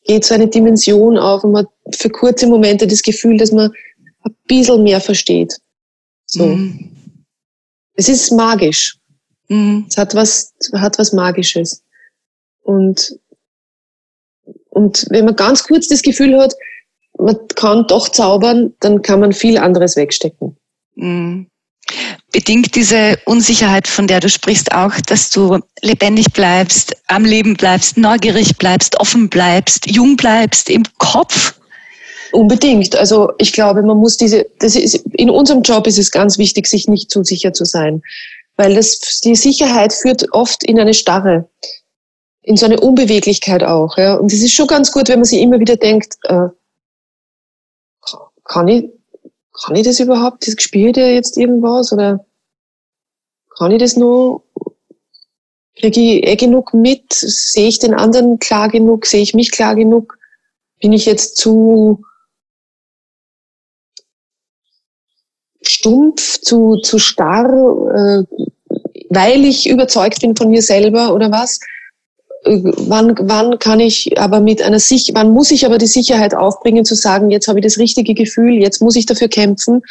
[0.04, 3.72] geht so eine Dimension auf und man hat für kurze Momente das Gefühl, dass man
[4.24, 5.58] ein bisschen mehr versteht.
[6.26, 6.46] So.
[6.46, 6.97] Mhm.
[7.98, 8.98] Es ist magisch.
[9.50, 9.86] Mhm.
[9.90, 11.84] Es hat was, hat was Magisches.
[12.64, 13.20] Und,
[14.70, 16.54] und wenn man ganz kurz das Gefühl hat,
[17.18, 20.56] man kann doch zaubern, dann kann man viel anderes wegstecken.
[20.96, 21.50] Mhm
[22.32, 27.98] bedingt diese Unsicherheit, von der du sprichst, auch, dass du lebendig bleibst, am Leben bleibst,
[27.98, 31.57] neugierig bleibst, offen bleibst, jung bleibst im Kopf?
[32.32, 32.96] Unbedingt.
[32.96, 36.68] Also ich glaube, man muss diese, das ist, in unserem Job ist es ganz wichtig,
[36.68, 38.02] sich nicht zu sicher zu sein.
[38.56, 41.48] Weil das, die Sicherheit führt oft in eine Starre,
[42.42, 43.98] in so eine Unbeweglichkeit auch.
[43.98, 44.16] Ja.
[44.16, 46.48] Und es ist schon ganz gut, wenn man sich immer wieder denkt, äh,
[48.44, 48.90] kann ich,
[49.64, 50.46] kann ich das überhaupt?
[50.60, 51.92] Spielt ja jetzt irgendwas?
[51.92, 52.26] Oder
[53.58, 54.44] kann ich das noch?
[55.80, 57.14] Kriege ich eh genug mit?
[57.14, 59.06] Sehe ich den anderen klar genug?
[59.06, 60.18] Sehe ich mich klar genug?
[60.80, 62.04] Bin ich jetzt zu
[65.68, 68.24] stumpf, zu, zu starr, äh,
[69.10, 71.60] weil ich überzeugt bin von mir selber oder was?
[72.48, 76.86] wann, wann kann ich aber mit einer Sich wann muss ich aber die Sicherheit aufbringen
[76.86, 79.82] zu sagen, jetzt habe ich das richtige Gefühl, jetzt muss ich dafür kämpfen.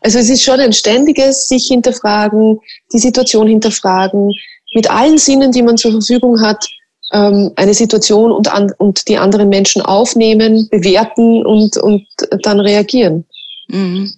[0.00, 2.60] Also es ist schon ein ständiges sich hinterfragen,
[2.92, 4.30] die Situation hinterfragen,
[4.74, 6.64] mit allen Sinnen, die man zur Verfügung hat,
[7.12, 12.06] ähm, eine Situation und, an, und die anderen Menschen aufnehmen, bewerten und, und
[12.42, 13.24] dann reagieren.
[13.68, 14.12] Mhm.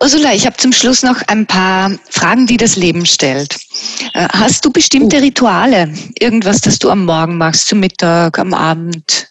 [0.00, 3.56] Ursula, ich habe zum Schluss noch ein paar Fragen, die das Leben stellt.
[4.14, 5.92] Äh, hast du bestimmte Rituale?
[6.18, 9.28] Irgendwas, das du am Morgen machst, zum Mittag, am Abend?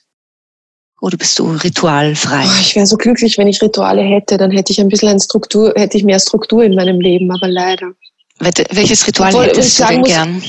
[1.01, 2.45] Oder bist du ritualfrei?
[2.45, 4.37] Oh, ich wäre so glücklich, wenn ich Rituale hätte.
[4.37, 7.91] Dann hätte ich ein bisschen Struktur, hätte ich mehr Struktur in meinem Leben, aber leider.
[8.39, 10.43] Welches Ritual Obwohl, hättest du denn muss, gern?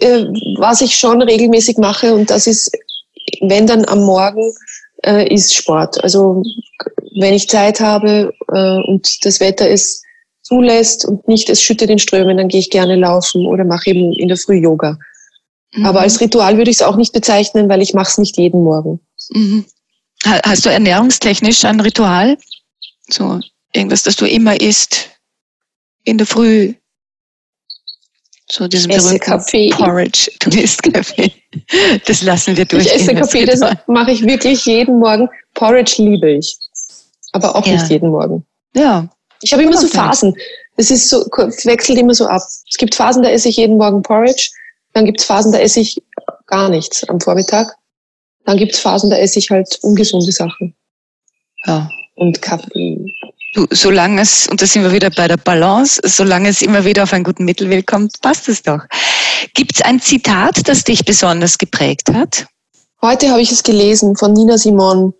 [0.00, 0.24] Äh,
[0.58, 2.70] was ich schon regelmäßig mache, und das ist,
[3.40, 4.52] wenn dann am Morgen,
[5.04, 6.02] äh, ist Sport.
[6.02, 6.42] Also
[7.18, 10.04] wenn ich Zeit habe äh, und das Wetter ist
[10.42, 14.12] zulässt und nicht es schüttet in Strömen, dann gehe ich gerne laufen oder mache eben
[14.14, 14.98] in der Früh Yoga.
[15.74, 15.86] Mhm.
[15.86, 18.64] Aber als Ritual würde ich es auch nicht bezeichnen, weil ich mache es nicht jeden
[18.64, 19.00] Morgen.
[19.30, 19.66] Mhm.
[20.24, 22.38] Hast du ernährungstechnisch ein Ritual?
[23.08, 23.40] So
[23.72, 25.10] irgendwas, das du immer isst
[26.04, 26.74] in der Früh?
[28.50, 29.70] So diesen esse Kaffee.
[29.70, 30.30] Porridge.
[30.40, 31.32] Du isst Kaffee.
[32.06, 32.86] Das lassen wir durch.
[32.86, 35.28] Ich esse Kaffee, das mache ich wirklich jeden Morgen.
[35.54, 36.56] Porridge liebe ich.
[37.32, 37.74] Aber auch ja.
[37.74, 38.44] nicht jeden Morgen.
[38.74, 39.08] Ja.
[39.42, 40.34] Ich habe immer so Phasen.
[40.76, 41.24] Das ist so,
[41.64, 42.42] wechselt immer so ab.
[42.42, 44.50] Es gibt Phasen, da esse ich jeden Morgen Porridge.
[44.94, 46.00] Dann gibt es Phasen, da esse ich
[46.46, 47.76] gar nichts am Vormittag.
[48.44, 50.74] Dann gibt es Phasen, da esse ich halt ungesunde Sachen.
[51.66, 51.88] Ja.
[52.14, 52.98] Und Kaffee.
[53.54, 57.04] Du, solange es, und da sind wir wieder bei der Balance, solange es immer wieder
[57.04, 58.80] auf einen guten Mittelweg kommt, passt es doch.
[59.54, 62.46] Gibt es ein Zitat, das dich besonders geprägt hat?
[63.00, 65.14] Heute habe ich es gelesen von Nina Simon.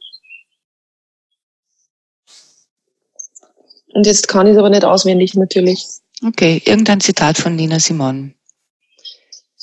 [3.94, 5.86] Und jetzt kann ich es aber nicht auswendig, natürlich.
[6.26, 8.34] Okay, irgendein Zitat von Nina Simon.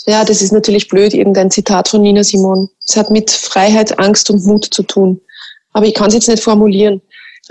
[0.07, 2.69] Ja, das ist natürlich blöd, irgendein Zitat von Nina Simon.
[2.85, 5.21] Es hat mit Freiheit, Angst und Mut zu tun.
[5.73, 7.01] Aber ich kann es jetzt nicht formulieren.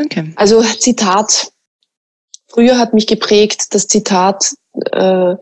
[0.00, 0.32] Okay.
[0.36, 1.52] Also Zitat.
[2.46, 4.54] Früher hat mich geprägt das Zitat,
[4.92, 5.34] äh,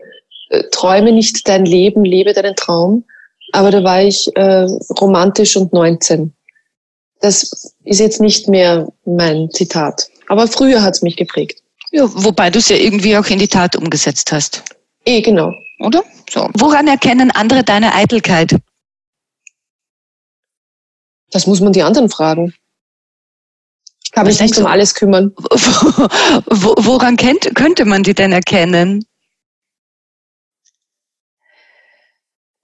[0.71, 3.05] träume nicht dein Leben, lebe deinen Traum.
[3.51, 4.65] Aber da war ich äh,
[4.99, 6.33] romantisch und 19.
[7.21, 10.07] Das ist jetzt nicht mehr mein Zitat.
[10.27, 11.61] Aber früher hat es mich geprägt.
[11.91, 14.63] Ja, wobei du es ja irgendwie auch in die Tat umgesetzt hast.
[15.05, 15.53] Eh, genau.
[15.79, 16.03] Oder?
[16.29, 16.49] So.
[16.55, 18.55] Woran erkennen andere deine Eitelkeit?
[21.31, 22.53] Das muss man die anderen fragen.
[24.03, 25.33] Ich kann mich nicht um alles kümmern.
[26.45, 29.05] Woran kennt, könnte man die denn erkennen?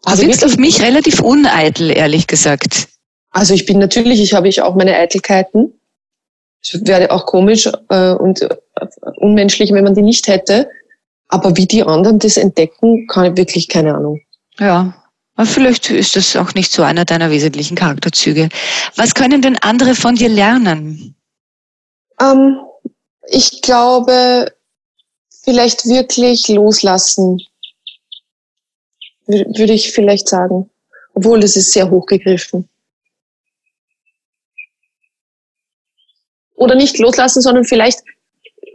[0.04, 2.88] Du also wirkst auf mich relativ uneitel, ehrlich gesagt.
[3.32, 5.79] Also ich bin natürlich, ich habe ich auch meine Eitelkeiten.
[6.62, 8.50] Es wäre auch komisch äh, und äh,
[9.18, 10.70] unmenschlich, wenn man die nicht hätte.
[11.30, 14.20] Aber wie die anderen das entdecken, kann ich wirklich keine Ahnung.
[14.60, 14.94] Ja,
[15.44, 18.50] vielleicht ist das auch nicht so einer deiner wesentlichen Charakterzüge.
[18.96, 21.16] Was können denn andere von dir lernen?
[22.20, 22.58] Ähm,
[23.28, 24.52] ich glaube,
[25.44, 27.42] vielleicht wirklich loslassen,
[29.28, 30.70] würde ich vielleicht sagen.
[31.14, 32.68] Obwohl, das ist sehr hochgegriffen.
[36.60, 38.00] Oder nicht loslassen, sondern vielleicht,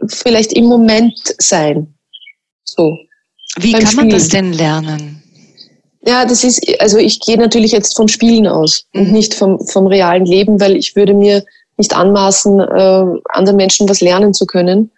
[0.07, 1.93] vielleicht im Moment sein.
[2.63, 2.97] So.
[3.57, 3.97] Wie kann Spielen.
[3.97, 5.23] man das denn lernen?
[6.05, 9.01] Ja, das ist, also ich gehe natürlich jetzt vom Spielen aus mhm.
[9.01, 11.43] und nicht vom, vom realen Leben, weil ich würde mir
[11.77, 14.91] nicht anmaßen, äh, anderen Menschen was lernen zu können.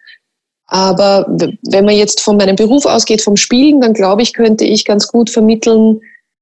[0.66, 1.26] Aber
[1.62, 5.08] wenn man jetzt von meinem Beruf ausgeht, vom Spielen, dann glaube ich, könnte ich ganz
[5.08, 6.00] gut vermitteln,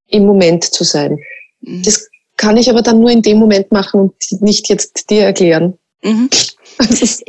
[0.08, 1.18] im Moment zu sein.
[1.60, 1.82] Mhm.
[1.82, 5.78] Das kann ich aber dann nur in dem Moment machen und nicht jetzt dir erklären.
[6.06, 6.30] Mhm.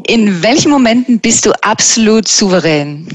[0.06, 3.08] In welchen Momenten bist du absolut souverän?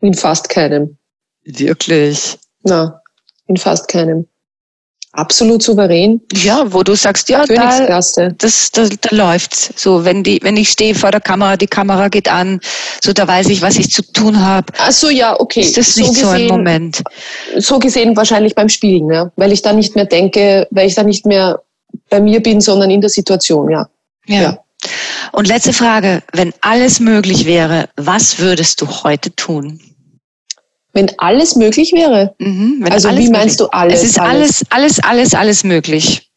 [0.00, 0.98] In fast keinem.
[1.44, 2.38] Wirklich?
[2.64, 3.00] Na,
[3.46, 4.26] in fast keinem.
[5.14, 6.22] Absolut souverän.
[6.42, 7.80] Ja, wo du sagst, ja, da,
[8.38, 9.70] das, da, da läuft's.
[9.76, 12.60] So, wenn die, wenn ich stehe vor der Kamera, die Kamera geht an,
[13.02, 14.72] so da weiß ich, was ich zu tun habe.
[14.78, 15.60] Ach so, ja, okay.
[15.60, 17.02] Ist das nicht so, gesehen, so ein Moment?
[17.58, 21.02] So gesehen wahrscheinlich beim Spielen, ja, weil ich da nicht mehr denke, weil ich da
[21.02, 21.62] nicht mehr
[22.08, 23.88] bei mir bin, sondern in der Situation, ja.
[24.26, 24.42] Ja.
[24.42, 24.64] ja.
[25.32, 29.80] Und letzte Frage, wenn alles möglich wäre, was würdest du heute tun?
[30.92, 32.34] Wenn alles möglich wäre?
[32.38, 33.56] Mhm, also wie meinst möglich.
[33.58, 34.02] du alles?
[34.02, 36.28] Es ist alles, alles, alles, alles möglich.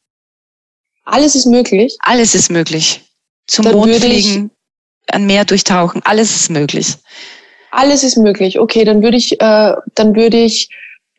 [1.03, 1.97] Alles ist möglich?
[1.99, 3.01] Alles ist möglich.
[3.47, 4.49] Zum Dann Mond fliegen,
[5.07, 6.95] an Meer durchtauchen, alles ist möglich.
[7.71, 8.59] Alles ist möglich.
[8.59, 10.69] Okay, dann würde ich, äh, dann würde ich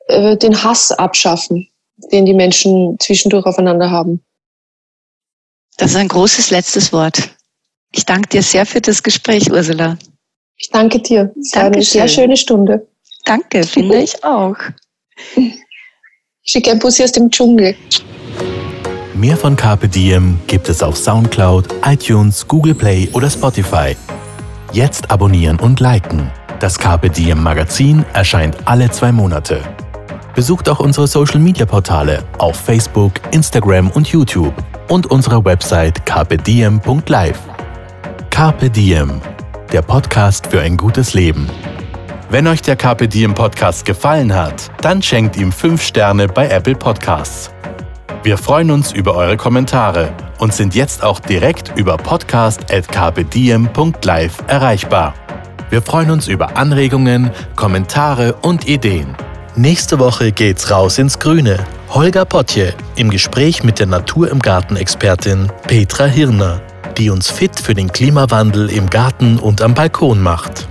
[0.09, 1.69] äh, den Hass abschaffen,
[2.11, 4.25] den die Menschen zwischendurch aufeinander haben.
[5.79, 7.31] Das ist ein großes letztes Wort.
[7.93, 9.97] Ich danke dir sehr für das Gespräch, Ursula.
[10.57, 11.33] Ich danke dir.
[11.39, 12.87] Es war eine sehr schöne Stunde.
[13.25, 14.57] Danke, finde ich auch.
[16.43, 17.77] Schicke ein Bussi aus dem Dschungel.
[19.15, 23.97] Mehr von Carpe Diem gibt es auf Soundcloud, iTunes, Google Play oder Spotify.
[24.73, 26.31] Jetzt abonnieren und liken.
[26.61, 29.63] Das Carpe Diem Magazin erscheint alle zwei Monate.
[30.37, 34.53] Besucht auch unsere Social Media Portale auf Facebook, Instagram und YouTube
[34.89, 37.41] und unsere Website carpediem.live.
[38.29, 39.23] Carpe Diem,
[39.73, 41.49] der Podcast für ein gutes Leben.
[42.29, 46.75] Wenn euch der Carpe Diem Podcast gefallen hat, dann schenkt ihm 5 Sterne bei Apple
[46.75, 47.51] Podcasts.
[48.23, 55.15] Wir freuen uns über eure Kommentare und sind jetzt auch direkt über podcast.carpediem.live erreichbar.
[55.71, 59.17] Wir freuen uns über Anregungen, Kommentare und Ideen.
[59.59, 61.65] Nächste Woche geht's raus ins Grüne.
[61.89, 66.61] Holger Potje im Gespräch mit der Natur im Garten-Expertin Petra Hirner,
[66.99, 70.69] die uns fit für den Klimawandel im Garten und am Balkon macht.